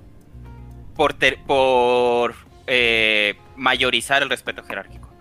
[0.96, 1.16] por,
[1.46, 2.36] por
[2.68, 5.14] eh, mayorizar el respeto jerárquico.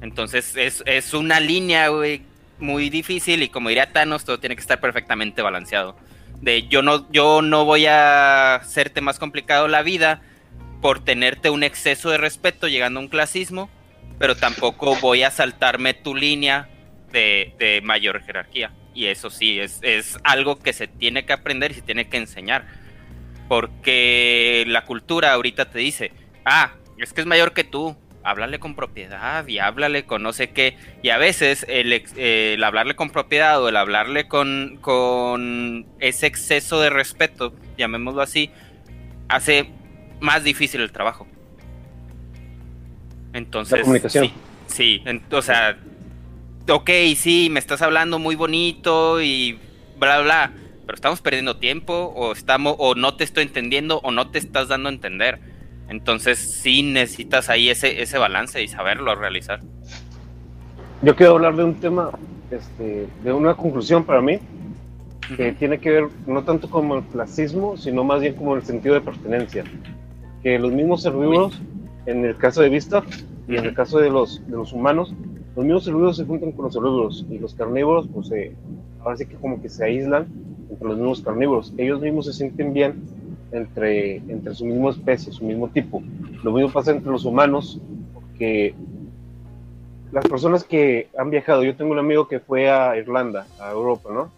[0.00, 2.22] Entonces es, es una línea, güey,
[2.60, 5.96] muy difícil y como diría Thanos, todo tiene que estar perfectamente balanceado.
[6.40, 10.22] De yo no, yo no voy a hacerte más complicado la vida,
[10.80, 13.70] por tenerte un exceso de respeto llegando a un clasismo,
[14.18, 16.68] pero tampoco voy a saltarme tu línea
[17.12, 18.72] de, mayor jerarquía.
[18.94, 22.16] Y eso sí, es, es, algo que se tiene que aprender y se tiene que
[22.16, 22.66] enseñar.
[23.48, 26.12] Porque la cultura ahorita te dice,
[26.44, 30.50] ah, es que es mayor que tú, háblale con propiedad y háblale con no sé
[30.50, 30.76] qué.
[31.02, 36.80] Y a veces el, el hablarle con propiedad o el hablarle con, con ese exceso
[36.80, 38.50] de respeto, llamémoslo así,
[39.28, 39.70] hace
[40.20, 41.26] más difícil el trabajo.
[43.32, 44.32] Entonces, la comunicación.
[44.66, 45.78] Sí, sí, o sea,
[46.68, 49.58] ok, sí, me estás hablando muy bonito y
[49.98, 50.52] bla, bla,
[50.84, 54.68] pero estamos perdiendo tiempo o, estamos, o no te estoy entendiendo o no te estás
[54.68, 55.38] dando a entender.
[55.90, 59.60] Entonces sí necesitas ahí ese, ese balance y saberlo realizar.
[61.02, 62.10] Yo quiero hablar de un tema,
[62.50, 64.38] este, de una conclusión para mí,
[65.36, 68.94] que tiene que ver no tanto como el clasismo, sino más bien como el sentido
[68.94, 69.64] de pertenencia
[70.42, 71.60] que los mismos herbívoros,
[72.06, 73.02] en el caso de Vista
[73.48, 75.12] y en el caso de los, de los humanos,
[75.56, 78.54] los mismos herbívoros se juntan con los herbívoros y los carnívoros, pues eh,
[79.00, 80.28] ahora sí que como que se aíslan
[80.70, 81.74] entre los mismos carnívoros.
[81.76, 83.02] Ellos mismos se sienten bien
[83.52, 86.02] entre, entre su misma especie, su mismo tipo.
[86.42, 87.80] Lo mismo pasa entre los humanos,
[88.14, 88.74] porque
[90.12, 94.10] las personas que han viajado, yo tengo un amigo que fue a Irlanda, a Europa,
[94.12, 94.30] ¿no?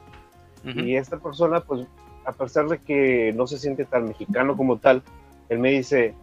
[0.65, 1.87] Y esta persona, pues,
[2.25, 5.03] a pesar de que no se siente tan mexicano como tal,
[5.49, 6.15] él me dice,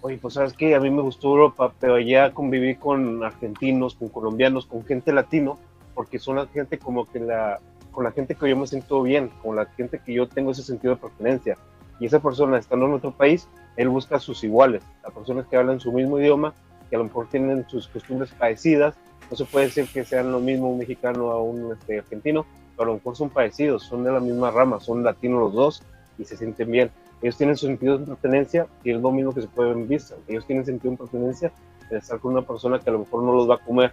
[0.00, 4.08] oye, pues sabes que a mí me gustó Europa, pero allá conviví con argentinos, con
[4.08, 5.58] colombianos, con gente latino,
[5.94, 7.60] porque son la gente como que la,
[7.92, 10.62] con la gente que yo me siento bien, con la gente que yo tengo ese
[10.62, 11.56] sentido de pertenencia.
[11.98, 15.56] Y esa persona estando en otro país, él busca a sus iguales, a personas que
[15.56, 16.54] hablan su mismo idioma,
[16.90, 18.94] que a lo mejor tienen sus costumbres parecidas.
[19.30, 22.90] No se puede decir que sean lo mismo un mexicano a un este, argentino, pero
[22.90, 25.82] a lo mejor son parecidos, son de la misma rama, son latinos los dos
[26.18, 26.90] y se sienten bien
[27.22, 29.88] ellos tienen su sentido de pertenencia y es lo mismo que se puede ver en
[29.88, 30.14] vista.
[30.28, 31.52] Ellos tienen sentido de pertenencia
[31.90, 33.92] de estar con una persona que a lo mejor no los va a comer,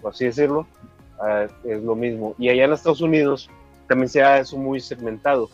[0.00, 0.66] por así decirlo,
[1.20, 2.34] ah, es lo mismo.
[2.38, 3.50] Y allá en Estados Unidos
[3.88, 5.48] también se ha eso muy segmentado.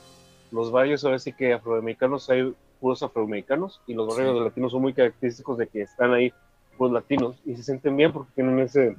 [0.51, 4.93] Los barrios ahora sí que afroamericanos hay puros afroamericanos y los barrios latinos son muy
[4.93, 6.33] característicos de que están ahí
[6.77, 8.97] puros latinos y se sienten bien porque tienen ese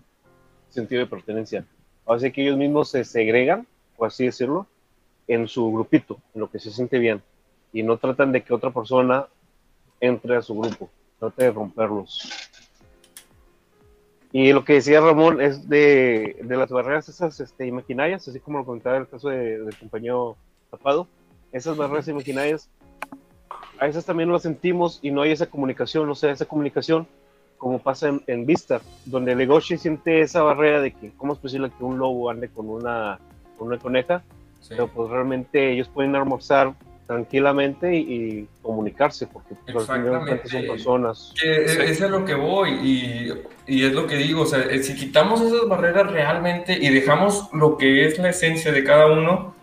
[0.70, 1.66] sentido de pertenencia.
[2.06, 4.68] Ahora sí que ellos mismos se segregan, por así decirlo,
[5.28, 7.22] en su grupito, en lo que se siente bien
[7.74, 9.28] y no tratan de que otra persona
[10.00, 10.90] entre a su grupo,
[11.20, 12.50] trate de romperlos.
[14.34, 18.60] Y lo que decía Ramón es de, de las barreras esas este, imaginarias, así como
[18.60, 20.38] lo comentaba en el caso de, del compañero
[20.70, 21.08] Tapado,
[21.52, 22.70] esas barreras imaginarias,
[23.80, 27.08] a esas también lo sentimos y no hay esa comunicación, o sea, esa comunicación
[27.58, 31.72] como pasa en, en Vista, donde Legoshi siente esa barrera de que cómo es posible
[31.78, 33.20] que un lobo ande con una,
[33.58, 34.24] con una coneja,
[34.68, 36.74] pero pues realmente ellos pueden almorzar
[37.06, 41.34] tranquilamente y, y comunicarse, porque pues, cuentas son personas.
[41.40, 43.34] Que es, es a lo que voy y,
[43.68, 47.50] y es lo que digo, o sea, eh, si quitamos esas barreras realmente y dejamos
[47.54, 49.54] lo que es la esencia de cada uno,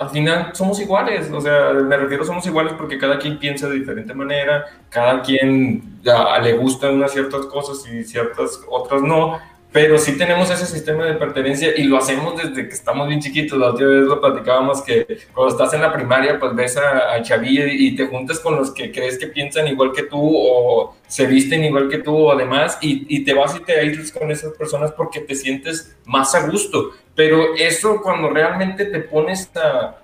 [0.00, 3.80] al final somos iguales, o sea, me refiero somos iguales porque cada quien piensa de
[3.80, 9.38] diferente manera, cada quien le gustan unas ciertas cosas y ciertas otras no,
[9.72, 13.58] pero sí tenemos ese sistema de pertenencia y lo hacemos desde que estamos bien chiquitos.
[13.58, 17.22] La otra vez lo platicábamos que cuando estás en la primaria, pues ves a, a
[17.22, 21.26] Chavillo y te juntas con los que crees que piensan igual que tú o se
[21.26, 24.52] visten igual que tú o demás y, y te vas y te aíslas con esas
[24.54, 26.90] personas porque te sientes más a gusto.
[27.14, 30.00] Pero eso cuando realmente te pones a,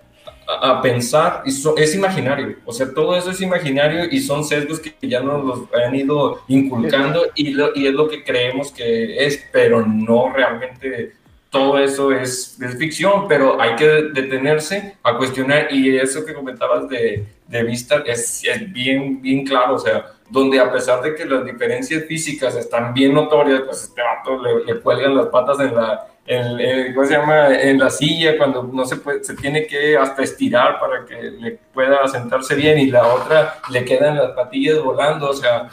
[0.47, 4.45] a, a pensar, y so- es imaginario, o sea, todo eso es imaginario y son
[4.45, 8.71] sesgos que ya nos los han ido inculcando y, lo- y es lo que creemos
[8.73, 11.13] que es, pero no realmente
[11.51, 16.89] todo eso es, es ficción, pero hay que detenerse a cuestionar y eso que comentabas
[16.89, 21.25] de, de vista es, es bien, bien claro, o sea, donde a pesar de que
[21.25, 25.75] las diferencias físicas están bien notorias, pues este vato le, le cuelgan las patas en
[25.75, 27.55] la, en, en- ¿cómo se llama?
[27.55, 31.53] En la silla, cuando no se puede, se tiene que hasta estirar para que le
[31.73, 35.69] pueda sentarse bien y la otra le quedan las patillas volando, o sea.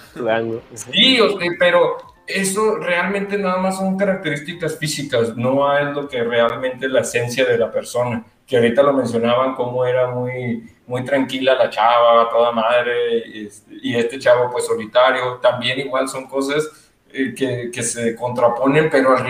[0.76, 1.97] Sí, o sea, pero
[2.28, 7.58] eso realmente nada más son características físicas, no es lo que realmente la esencia de
[7.58, 8.24] la persona.
[8.46, 13.74] Que ahorita lo mencionaban como era muy, muy tranquila la chava, toda madre, y este,
[13.82, 15.36] y este chavo pues solitario.
[15.41, 16.70] También igual son cosas
[17.12, 19.26] eh, que, que se contraponen, pero, al,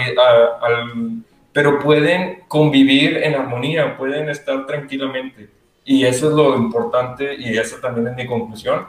[0.61, 5.49] al- pero pueden convivir en armonía, pueden estar tranquilamente.
[5.85, 8.87] Y eso es lo importante y esa también es mi conclusión.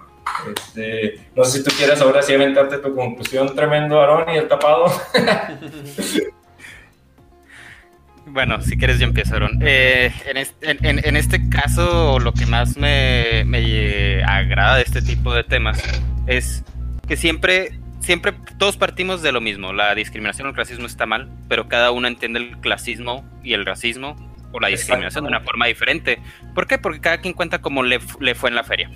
[0.57, 4.49] Este, no sé si tú quieras ahora sí aventarte tu conclusión tremendo, Aarón, y el
[4.49, 4.87] tapado.
[8.27, 9.59] Bueno, si quieres yo empiezo, Aaron.
[9.63, 14.83] Eh, en, este, en- en- en este caso, lo que más me, me agrada de
[14.83, 15.83] este tipo de temas
[16.27, 16.65] es
[17.07, 19.73] que siempre, siempre todos partimos de lo mismo.
[19.73, 23.67] La discriminación o el racismo está mal, pero cada uno entiende el clasismo y el
[23.67, 24.17] racismo
[24.53, 26.19] o la discriminación de una forma diferente.
[26.55, 26.79] ¿Por qué?
[26.79, 28.91] Porque cada quien cuenta cómo le, fu- le fue en la feria.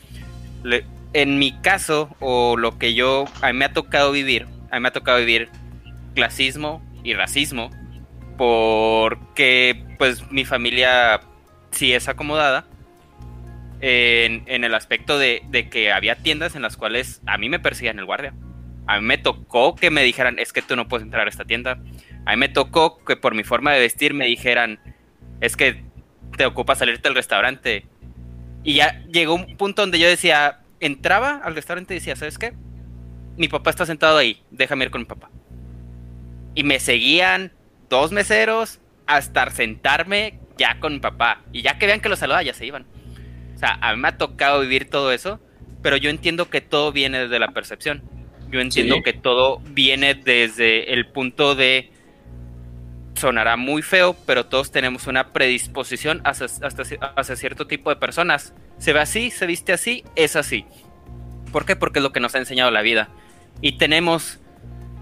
[0.65, 4.77] Le- en mi caso, o lo que yo, a mí me ha tocado vivir, a
[4.77, 5.49] mí me ha tocado vivir
[6.15, 7.71] clasismo y racismo
[8.39, 11.21] porque pues mi familia
[11.73, 12.67] sí es acomodada
[13.81, 17.99] en, el aspecto de, de que había tiendas en las cuales a mí me perseguían
[17.99, 18.33] el guardia.
[18.87, 21.45] A mí me tocó que me dijeran, es que tú no puedes entrar a esta
[21.45, 21.79] tienda.
[22.25, 24.81] A mí me tocó que por mi forma de vestir me dijeran,
[25.41, 25.85] es que
[26.37, 27.85] te ocupa salirte del restaurante.
[28.65, 32.55] Y ya llegó un punto donde yo decía, entraba al restaurante y decía, ¿sabes qué?
[33.37, 35.31] Mi papá está sentado ahí, déjame ir con mi papá.
[36.55, 37.53] Y me seguían
[37.89, 41.43] dos meseros hasta sentarme ya con mi papá.
[41.53, 42.87] Y ya que vean que los saludaba, ya se iban.
[43.55, 45.41] O sea, a mí me ha tocado vivir todo eso,
[45.83, 48.03] pero yo entiendo que todo viene desde la percepción.
[48.51, 49.03] Yo entiendo Sí.
[49.03, 51.91] que todo viene desde el punto de
[53.15, 56.83] sonará muy feo, pero todos tenemos una predisposición hacia, hasta,
[57.17, 58.55] hacia cierto tipo de personas.
[58.79, 60.65] Se ve así, se viste así, es así.
[61.53, 61.75] ¿Por qué?
[61.75, 63.09] Porque es lo que nos ha enseñado la vida.
[63.61, 64.39] Y tenemos,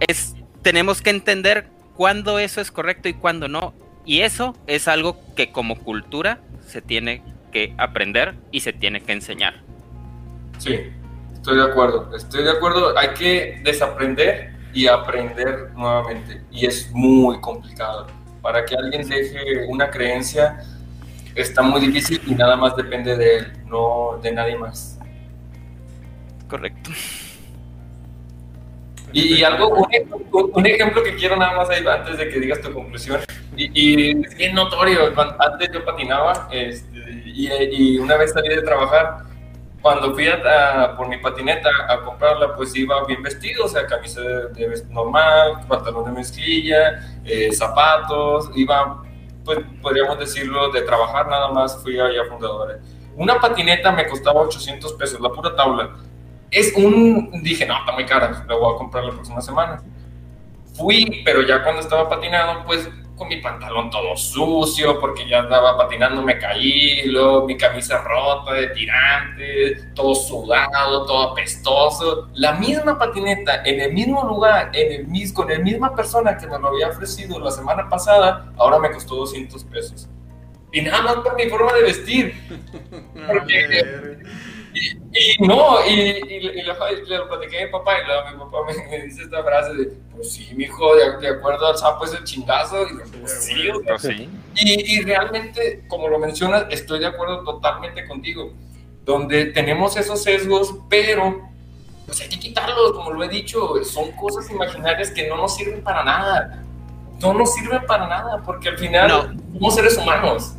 [0.08, 3.74] es, tenemos que entender cuándo eso es correcto y cuándo no.
[4.04, 7.22] Y eso es algo que como cultura se tiene
[7.52, 9.54] que aprender y se tiene que enseñar.
[10.58, 10.78] Sí,
[11.32, 12.14] estoy de acuerdo.
[12.14, 12.96] Estoy de acuerdo.
[12.96, 16.42] Hay que desaprender y aprender nuevamente.
[16.50, 18.06] Y es muy complicado.
[18.42, 20.62] Para que alguien deje una creencia
[21.34, 24.98] está muy difícil y nada más depende de él, no de nadie más.
[26.48, 26.90] Correcto.
[29.12, 32.60] Y, y algo, un, un ejemplo que quiero nada más ahí antes de que digas
[32.60, 33.20] tu conclusión,
[33.56, 38.62] y, y es bien notorio, antes yo patinaba este, y, y una vez salí de
[38.62, 39.18] trabajar,
[39.80, 43.86] cuando fui a, a- por mi patineta a comprarla, pues iba bien vestido, o sea,
[43.86, 49.02] camisa de, de normal, pantalón de mezclilla, eh, zapatos, iba,
[49.44, 52.78] pues podríamos decirlo, de trabajar nada más, fui allá a Fundadores.
[53.14, 55.90] Una patineta me costaba 800 pesos, la pura tabla
[56.50, 59.82] es un, dije, no, está muy cara, la voy a comprar la próxima semana.
[60.74, 65.76] Fui, pero ya cuando estaba patinando, pues con mi pantalón todo sucio, porque ya andaba
[65.78, 72.28] patinando, me caí, luego mi camisa rota de tirante, todo sudado, todo apestoso.
[72.34, 76.46] La misma patineta, en el mismo lugar, en el mis, con la misma persona que
[76.46, 80.08] me lo había ofrecido la semana pasada, ahora me costó 200 pesos.
[80.72, 82.34] Y nada más por mi forma de vestir.
[83.26, 84.18] Porque-
[85.12, 88.38] Y, no, y, y, y lo, le lo platiqué a mi papá y luego mi
[88.50, 92.04] papá me, me dice esta frase de, pues sí, mijo, de, de acuerdo al sapo
[92.04, 92.82] es el chingazo.
[92.86, 94.28] Y yo, pues sí, o sea, Pues sí.
[94.56, 98.52] y, y realmente, como lo mencionas, estoy de acuerdo totalmente contigo.
[99.04, 101.40] Donde tenemos esos sesgos, pero
[102.06, 103.82] pues hay que quitarlos, como lo he dicho.
[103.84, 106.62] Son cosas imaginarias que no nos sirven para nada.
[107.20, 109.42] No nos sirven para nada, porque al final No.
[109.54, 110.55] somos seres humanos.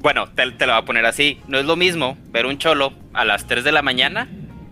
[0.00, 1.40] Bueno, te, te lo voy a poner así.
[1.48, 4.28] No es lo mismo ver un cholo a las 3 de la mañana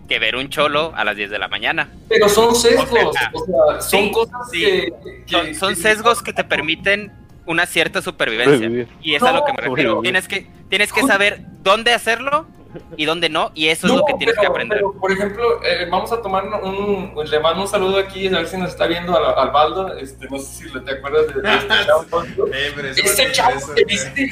[0.07, 1.89] que ver un cholo a las 10 de la mañana.
[2.07, 4.59] Pero son sesgos, O sea, o sea, son sí, cosas sí.
[4.61, 4.93] que,
[5.25, 7.11] que- Son, son que- sesgos que te permiten
[7.45, 8.87] una cierta supervivencia.
[9.01, 10.01] Y es a lo que me refiero.
[10.01, 12.47] Tienes que, tienes que saber dónde hacerlo
[12.95, 13.51] y dónde no.
[13.53, 14.77] Y eso es lo que tienes pero- que aprender.
[14.79, 18.47] pero, por ejemplo, eh, vamos a tomar un, le mando un saludo aquí, a ver
[18.47, 21.55] si nos está viendo al, al Baldo, este, no sé si te acuerdas de, de
[21.55, 22.05] este chavo.
[22.53, 24.31] Eh, pero eso Ese no es chavo eso, que viste,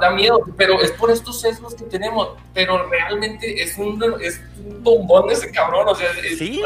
[0.00, 4.82] da miedo, pero es por estos sesgos que tenemos, pero realmente es un, es un
[4.82, 6.62] bombón ese cabrón, o sea, es, Sí.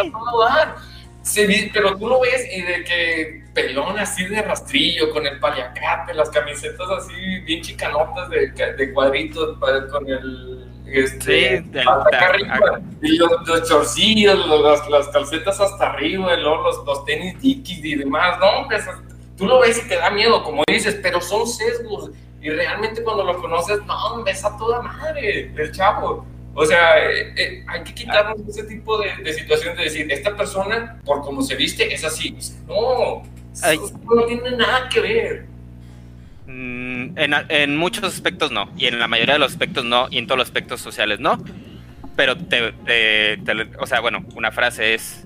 [0.48, 0.76] dar.
[1.22, 5.38] Se vi- pero tú lo ves y de que pelón así de rastrillo, con el
[5.38, 7.14] paliacate, las camisetas así
[7.44, 10.71] bien chicanotas de, de cuadritos, con el...
[10.92, 16.62] Este, Sí, hasta acá arriba, y los, los chorcillos, los- las, calcetas hasta arriba, luego
[16.62, 18.90] los, los tenis Dickies y demás, no, eso-
[19.36, 22.10] tú lo ves y te da miedo, como dices, pero son sesgos,
[22.40, 26.26] y realmente cuando lo conoces, no, hombre, es a toda madre el chavo.
[26.54, 30.36] O sea, eh, eh, hay que quitarnos ese tipo de, de situaciones de decir, esta
[30.36, 32.36] persona, por cómo se viste, es así.
[32.66, 33.22] No,
[33.62, 33.78] Ay.
[34.04, 35.46] no tiene nada que ver.
[36.46, 40.26] Mm, en, muchos aspectos no, y en la mayoría de los aspectos no, y en
[40.26, 41.42] todos los aspectos sociales no.
[42.16, 42.74] Pero te,
[43.78, 45.24] o sea, bueno, una frase es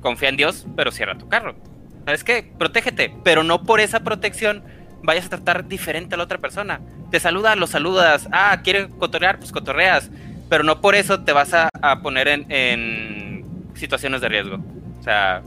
[0.00, 1.56] confía en Dios, pero cierra tu carro.
[2.04, 2.52] ¿Sabes qué?
[2.58, 4.62] Protégete, pero no por esa protección
[5.02, 6.80] vayas a tratar diferente a la otra persona.
[7.10, 8.28] Te saluda, lo saludas.
[8.32, 10.10] Ah, quiere cotorrear, pues cotorreas.
[10.48, 11.68] Pero no por eso te vas a,
[12.02, 14.58] poner en situaciones de riesgo.
[14.98, 15.42] O sea,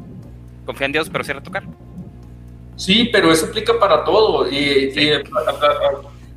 [0.65, 1.69] confía en Dios, pero cierra tu carro.
[2.85, 4.49] Sí, pero eso aplica para todo.
[4.51, 5.21] Y, a-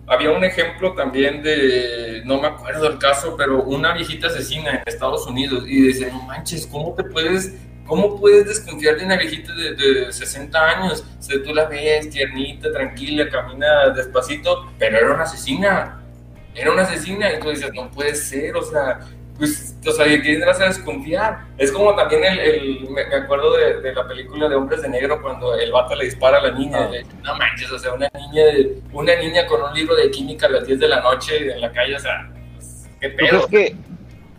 [0.07, 4.83] había un ejemplo también de, no me acuerdo el caso, pero una viejita asesina en
[4.85, 5.65] Estados Unidos.
[5.67, 7.55] Y dice, no manches, ¿cómo te puedes,
[7.87, 11.05] cómo puedes desconfiar de una viejita de, de 60 años?
[11.19, 16.03] O sea, tú la ves tiernita, tranquila, camina despacito, pero era una asesina.
[16.55, 17.33] Era una asesina.
[17.33, 19.01] Y tú dices, no puede ser, o sea,
[19.39, 21.41] pues, o sea, ¿de quién vas a desconfiar?
[21.59, 25.21] Es como también el, el- me acuerdo de, de la película de Hombres de Negro
[25.21, 26.91] cuando el vato le dispara a la niña, Ah.
[27.25, 30.51] no manches, o sea, una niña, de- una niña con un libro de química a
[30.51, 33.29] las 10 de la noche en la calle, o sea, pues, qué ¿Tú pedo.
[33.29, 33.77] crees que,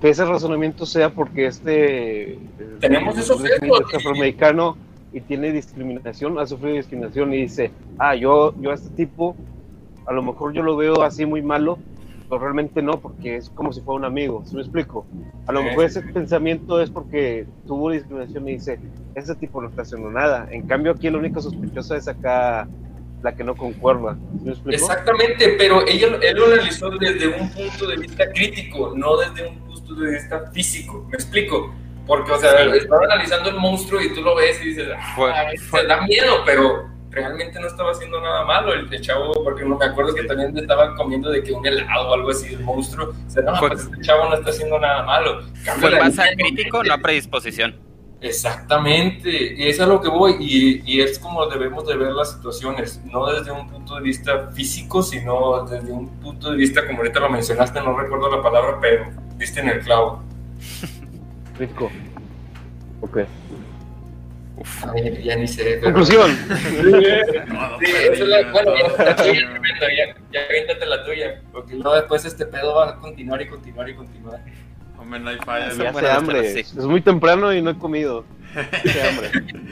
[0.01, 2.39] que ese razonamiento sea porque este eh,
[2.81, 4.77] Tenemos esos es sesgos, es afroamericano
[5.13, 9.35] y tiene discriminación, ha sufrido discriminación y dice, ah, yo, yo a este tipo,
[10.05, 11.79] a lo mejor yo lo veo así muy malo,
[12.29, 15.05] pero realmente no, porque es como si fuera un amigo, ¿sí me explico?
[15.47, 18.79] A lo Sí, mejor sí, ese pensamiento es porque tuvo discriminación y dice,
[19.13, 20.47] ese tipo no está haciendo nada.
[20.51, 22.67] En cambio aquí la única sospechosa es acá
[23.21, 24.75] la que no concuerda, ¿sí me explico?
[24.83, 29.57] Exactamente, pero ella, él lo analizó desde un punto de vista crítico, no desde un
[29.61, 31.73] punto de vista físico, ¿me explico?
[32.05, 32.77] Porque, o sea, Sí.
[32.77, 36.43] estaba analizando el monstruo y tú lo ves y dices, ah, Fue- fue- da miedo,
[36.45, 40.23] pero realmente no estaba haciendo nada malo el, el chavo, porque no me acuerdo que
[40.23, 43.13] también le estaban comiendo de que un helado o algo así, el monstruo.
[43.25, 45.39] O sea, no, pues este chavo no está haciendo nada malo.
[45.41, 47.75] En cambio, Fue la más a niña, crítico, no a predisposición.
[48.21, 52.31] Exactamente, y es a lo que voy, y, y es como debemos de ver las
[52.31, 56.99] situaciones, no desde un punto de vista físico, sino desde un punto de vista, como
[56.99, 59.05] ahorita lo mencionaste, no recuerdo la palabra, pero
[59.35, 60.23] viste en el clavo.
[61.59, 61.91] Rico.
[63.01, 63.19] Ok.
[64.93, 65.63] Ay, ya ni sé.
[65.63, 66.31] pero- Conclusión.
[67.47, 68.71] No, Sí, esa es la- bueno,
[70.31, 73.95] ya aviéntate la tuya, porque luego después este pedo va a continuar y continuar y
[73.95, 74.39] continuar.
[74.97, 75.71] Hombre, no hay falla.
[75.73, 75.97] Ya ¿no?
[75.97, 76.59] hace hambre.
[76.59, 78.25] Es muy temprano y no he comido.
[78.55, 79.31] Hace hambre.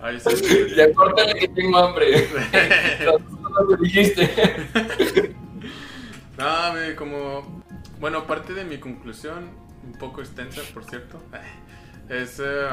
[0.00, 0.74] Ay, sí.
[0.76, 2.26] Ya córtale que tengo hambre.
[3.04, 4.28] No lo dijiste.
[6.36, 6.46] No,
[6.96, 7.62] como.
[8.00, 9.50] Bueno, parte de mi conclusión,
[9.84, 11.20] un poco extensa, por cierto,
[12.08, 12.38] es.
[12.38, 12.68] eh,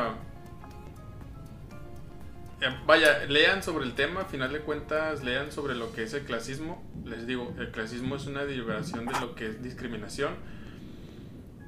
[2.85, 6.23] vaya, lean sobre el tema, a final de cuentas, lean sobre lo que es el
[6.23, 6.83] clasismo.
[7.05, 10.33] Les digo, el clasismo es una derivación de lo que es discriminación.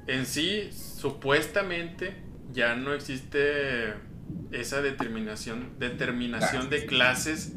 [0.07, 2.15] En sí, supuestamente,
[2.53, 3.94] ya no existe
[4.52, 7.53] esa determinación, determinación de clases,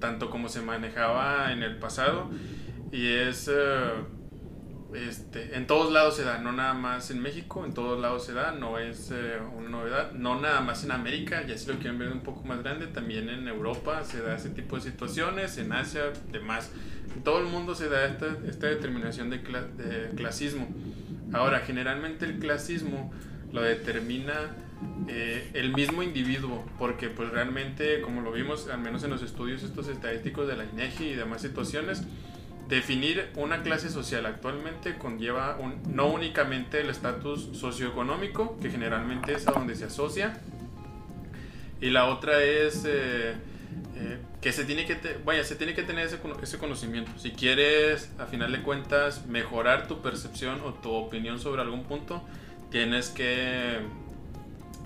[0.00, 2.30] tanto como se manejaba en el pasado.
[2.92, 3.50] Y es.
[3.52, 3.90] eh,
[4.94, 8.32] este, en todos lados se da, no nada más en México, en todos lados se
[8.32, 11.98] da, no es eh, una novedad, no nada más en América, ya si lo quieren
[11.98, 15.72] ver un poco más grande, también en Europa se da ese tipo de situaciones, en
[15.72, 16.70] Asia, demás.
[17.14, 20.68] En todo el mundo se da esta, esta determinación de, cla- de clasismo.
[21.32, 23.12] Ahora, generalmente el clasismo
[23.52, 24.34] lo determina
[25.08, 29.62] eh, el mismo individuo, porque pues realmente, como lo vimos, al menos en los estudios
[29.62, 32.02] estos estadísticos de la INEGI y demás situaciones,
[32.74, 39.52] definir una clase social actualmente conlleva no únicamente el estatus socioeconómico, que generalmente es a
[39.52, 40.40] donde se asocia,
[41.80, 43.34] y la otra es eh,
[43.96, 47.12] eh, que se tiene que, vaya, se tiene que tener ese, ese, conocimiento.
[47.16, 52.24] Si quieres, a final de cuentas, mejorar tu percepción o tu opinión sobre algún punto,
[52.70, 53.78] tienes que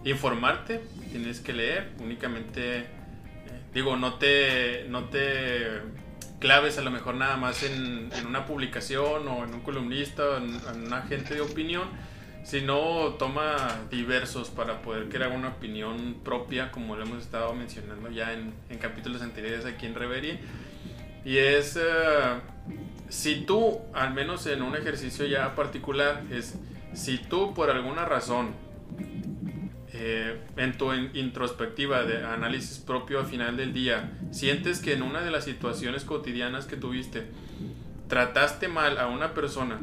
[0.05, 2.86] informarte, tienes que leer, únicamente, eh,
[3.73, 5.81] digo, no te, no te
[6.39, 10.85] claves a lo mejor nada más en, una publicación o en un columnista o en,
[10.86, 11.89] un agente de opinión,
[12.44, 13.56] sino toma
[13.90, 19.23] diversos para poder crear una opinión propia, como lo hemos estado mencionando ya en, capítulos
[19.23, 20.39] anteriores aquí en Reverie.
[21.24, 21.81] Y es, eh,
[23.09, 26.55] si tú, al menos en un ejercicio ya particular, es
[26.94, 28.55] si tú por alguna razón
[29.93, 35.23] eh, en tu introspectiva de análisis propio al final del día, sientes que en una
[35.23, 37.27] de las situaciones cotidianas que tuviste,
[38.09, 39.81] trataste mal a una persona,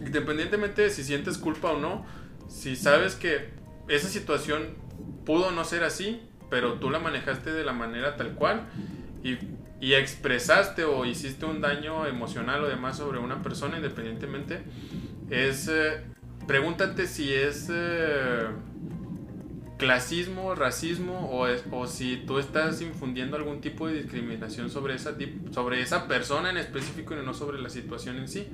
[0.00, 2.04] independientemente de si sientes culpa o no,
[2.48, 3.50] si sabes que
[3.88, 4.74] esa situación
[5.24, 8.66] pudo no ser así, pero tú la manejaste de la manera tal cual
[9.22, 9.38] y,
[9.94, 14.62] expresaste o hiciste un daño emocional o demás sobre una persona independientemente,
[15.30, 15.68] es...
[15.68, 16.02] Eh,
[16.46, 17.68] pregúntate si es...
[17.72, 18.48] Eh,
[19.80, 25.16] clasismo, racismo o, o si tú estás infundiendo algún tipo de discriminación sobre esa,
[25.52, 28.46] sobre esa persona en específico y no sobre la situación en sí.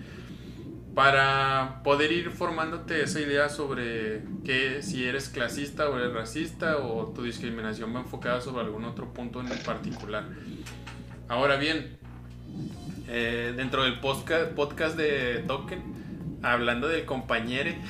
[0.94, 7.08] Para poder ir formándote esa idea sobre que si eres clasista o eres racista o
[7.08, 10.24] tu discriminación va enfocada sobre algún otro punto en particular.
[11.28, 11.98] Ahora bien,
[13.08, 15.82] eh, dentro del podcast, podcast de Token,
[16.42, 17.72] hablando del compañero,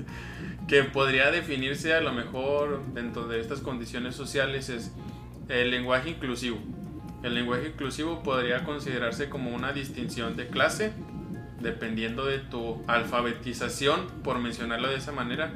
[0.68, 4.92] que podría definirse a lo mejor dentro de estas condiciones sociales es
[5.48, 6.58] el lenguaje inclusivo.
[7.22, 10.92] El lenguaje inclusivo podría considerarse como una distinción de clase,
[11.60, 15.52] dependiendo de tu alfabetización, por mencionarlo de esa manera,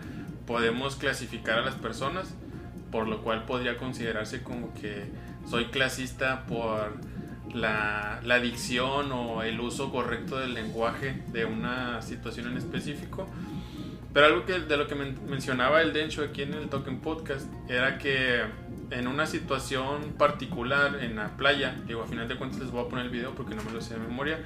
[0.47, 2.35] podemos clasificar a las personas,
[2.91, 5.05] por lo cual podría considerarse como que
[5.47, 6.97] soy clasista por
[7.55, 13.27] la, la dicción o el uso correcto del lenguaje de una situación en específico
[14.13, 17.99] pero algo que, de lo que mencionaba el Dencho aquí en el Token Podcast era
[17.99, 18.43] que
[18.91, 22.89] en una situación particular en la playa, digo, a final de cuentas les voy a
[22.89, 24.41] poner el video porque no me lo sé de memoria,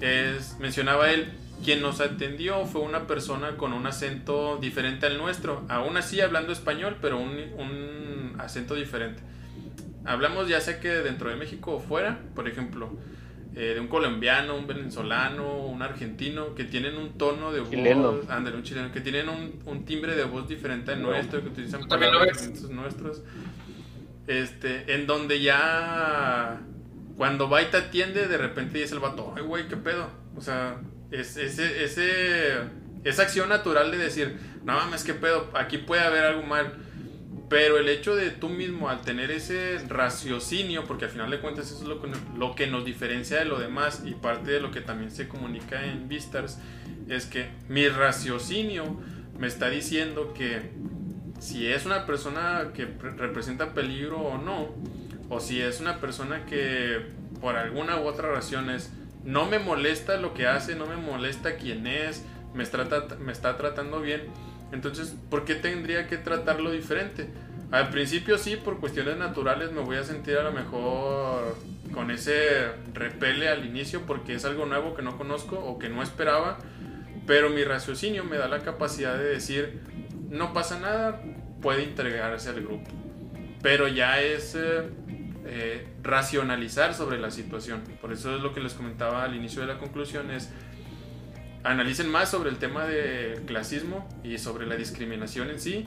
[0.00, 1.32] es, mencionaba él,
[1.64, 6.52] quien nos atendió fue una persona con un acento diferente al nuestro, aún así hablando
[6.52, 9.22] español, pero un, un acento diferente.
[10.04, 12.90] Hablamos ya sea que dentro de México o fuera, por ejemplo,
[13.58, 18.62] eh, de un colombiano, un venezolano, un argentino, que tienen un tono de voz, un
[18.62, 22.68] chileno, que tienen un, un, timbre de voz diferente al nuestro, que utilizan palabras diferentes
[22.68, 23.22] nuestros,
[24.26, 26.60] este, en donde ya
[27.16, 30.42] cuando va y te atiende, de repente dice el vato, ay güey, qué pedo, o
[30.42, 30.76] sea,
[31.10, 32.58] es, ese, ese,
[33.04, 36.74] esa acción natural de decir, no mames, qué pedo, aquí puede haber algo mal,
[37.48, 41.70] pero el hecho de tú mismo, al tener ese raciocinio, porque al final de cuentas
[41.70, 41.88] eso es
[42.36, 45.84] lo que, nos diferencia de lo demás y parte de lo que también se comunica
[45.84, 46.58] en Vistars,
[47.08, 48.84] es que mi raciocinio
[49.38, 50.72] me está diciendo que
[51.38, 52.86] si es una persona que
[53.16, 54.70] representa peligro o no,
[55.28, 57.00] o si es una persona que
[57.40, 58.92] por alguna u otra razón es,
[59.24, 62.24] no me molesta lo que hace, no me molesta quién es,
[62.54, 62.64] me,
[63.18, 64.22] me está tratando bien,
[64.76, 67.28] entonces, ¿por qué tendría que tratarlo diferente?
[67.72, 71.56] Al principio sí, por cuestiones naturales me voy a sentir a lo mejor
[71.92, 76.02] con ese repele al inicio porque es algo nuevo que no conozco o que no
[76.02, 76.58] esperaba,
[77.26, 79.80] pero mi raciocinio me da la capacidad de decir,
[80.28, 81.22] no pasa nada,
[81.62, 82.90] puede integrarse al grupo.
[83.62, 84.82] Pero ya es eh,
[85.46, 87.82] eh, racionalizar sobre la situación.
[88.00, 90.50] Por eso es lo que les comentaba al inicio de la conclusión, es
[91.66, 95.86] analicen más sobre el tema del clasismo y sobre la discriminación en sí.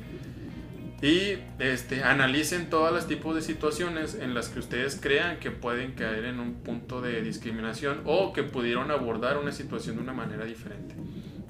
[1.01, 5.93] Y este, analicen todos los tipos de situaciones en las que ustedes crean que pueden
[5.93, 10.43] caer en un punto de discriminación o que pudieron abordar una situación de una manera
[10.43, 10.95] diferente.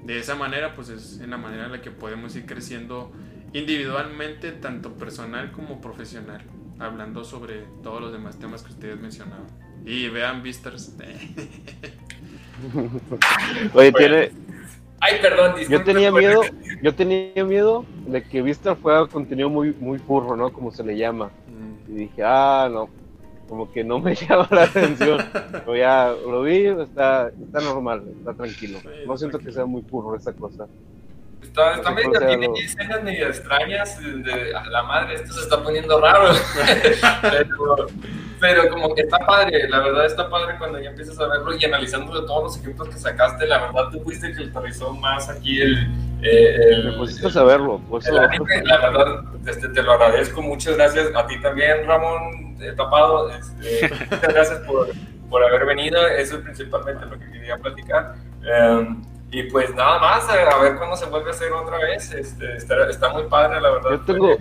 [0.04, 3.12] De esa manera, pues es en la manera en la que podemos ir creciendo
[3.54, 6.44] individualmente, tanto personal como profesional,
[6.78, 9.48] hablando sobre todos los demás temas que ustedes mencionaban.
[9.84, 10.94] Y vean Visters.
[13.74, 14.32] Oye, tiene.
[15.02, 16.42] Ay, perdón, Yo tenía miedo,
[16.82, 20.52] yo tenía miedo de que Vista fuera contenido muy, muy furro, ¿no?
[20.52, 21.32] Como se le llama.
[21.48, 21.92] Mm.
[21.92, 22.90] Y dije, ah, no.
[23.48, 25.20] como que no me llama la atención.
[25.52, 28.80] Pero ya lo vi, está, está normal, está tranquilo.
[29.08, 30.68] No siento que sea muy puro esa cosa.
[31.68, 36.00] Está, está medio, tiene escenas medio extrañas de, a la madre, esto se está poniendo
[36.00, 36.30] raro.
[37.22, 37.88] pero,
[38.40, 41.66] pero como que está padre, la verdad está padre cuando ya empiezas a verlo y
[41.66, 45.30] analizando de todos los ejemplos que sacaste, la verdad tú fuiste el que aterrizó más
[45.30, 45.78] aquí el...
[46.22, 48.12] eh, el- Me pusiste a saberlo, por eso.
[48.12, 52.74] el anime, la verdad, este, te lo agradezco, muchas gracias a ti también, Ramón eh,
[52.78, 54.88] Tapado, este, muchas gracias por,
[55.30, 58.16] por haber venido, eso es principalmente lo que quería platicar.
[58.40, 62.12] Um, y pues nada más, eh, a ver cuándo se vuelve a hacer otra vez,
[62.14, 63.92] este, está, está muy padre, la verdad.
[63.92, 64.38] Yo tengo-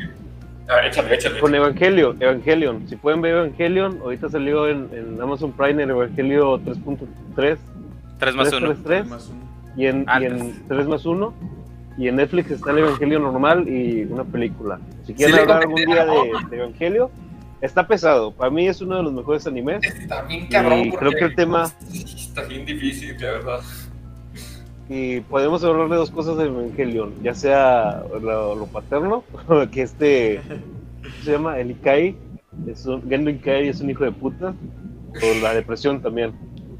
[0.68, 1.40] A ver, échale, échale.
[1.40, 2.86] Con Evangelio, Evangelion.
[2.88, 7.58] Si pueden ver Evangelion, ahorita salió en, en Amazon Prime el Evangelio 3.3.
[8.18, 8.74] 3 más 1.
[8.74, 9.38] 3.3 Más uno.
[9.76, 10.32] y en, y Antes.
[10.32, 11.34] en 3 más 1.
[11.96, 14.78] Y en Netflix está el Evangelio normal y una película.
[15.06, 17.10] Si quieren le hablar algún día de, de Evangelio,
[17.60, 18.30] está pesado.
[18.32, 19.82] Para mí es uno de los mejores animes.
[19.82, 20.80] Está bien cabrón.
[20.80, 23.60] Y creo que el tema- Está bien difícil, de verdad.
[24.88, 29.22] Y podemos hablar de dos cosas de Evangelion, ya sea lo, lo paterno,
[29.70, 32.16] que este ¿cómo se llama el Ikai,
[32.66, 34.54] es un, Gendo Ikai es un hijo de puta,
[35.14, 36.32] o la depresión también.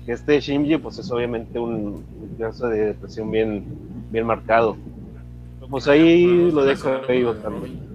[0.07, 3.65] Que este Shinji pues es obviamente un, un caso de depresión bien,
[4.11, 4.77] bien marcado.
[5.69, 7.23] Pues ahí lo dejo ahí.
[7.23, 7.89] Robin.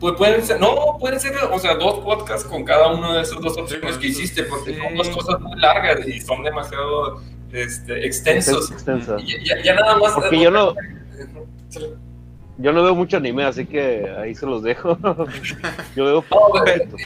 [0.00, 3.40] Pues pueden ser, no, pueden ser, o sea, dos podcasts con cada uno de esos
[3.40, 4.80] dos opciones que hiciste, porque sí.
[4.80, 7.20] son dos cosas muy largas y son demasiado
[7.54, 8.72] este, extensos.
[9.44, 10.12] Ya, ya nada más.
[10.12, 10.74] Porque yo no,
[12.58, 14.96] yo no veo mucho anime, así que ahí se los dejo.
[15.96, 16.96] yo veo No, poquito.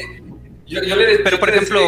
[0.66, 1.80] Yo, yo le- Pero yo por ejemplo,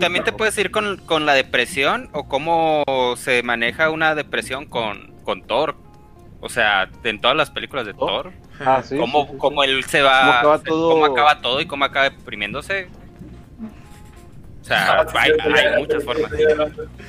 [0.00, 2.84] también te puedes ir con, con la depresión o cómo
[3.16, 5.76] se maneja una depresión con, con Thor.
[6.40, 9.38] O sea, en todas las películas de Oh, Thor, Ah, sí, cómo, sí, sí, sí.
[9.38, 12.88] cómo él se va, Cómo acaba todo- cómo acaba todo y cómo acaba deprimiéndose.
[14.66, 16.30] O sea, Ah, hay, sí, hay sí, muchas formas.
[16.32, 16.44] sí, sí.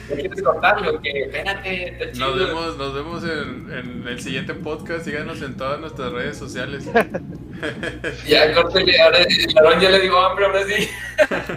[0.10, 1.02] ¿No quieres cortarlo?
[1.02, 2.28] Que espérate, está chido.
[2.28, 5.06] Nos vemos, nos vemos en, en el siguiente podcast.
[5.06, 6.88] Síganos en todas nuestras redes sociales.
[8.28, 9.18] Ya, córtale, ahora,
[9.82, 10.88] ya le digo hambre, ahora sí.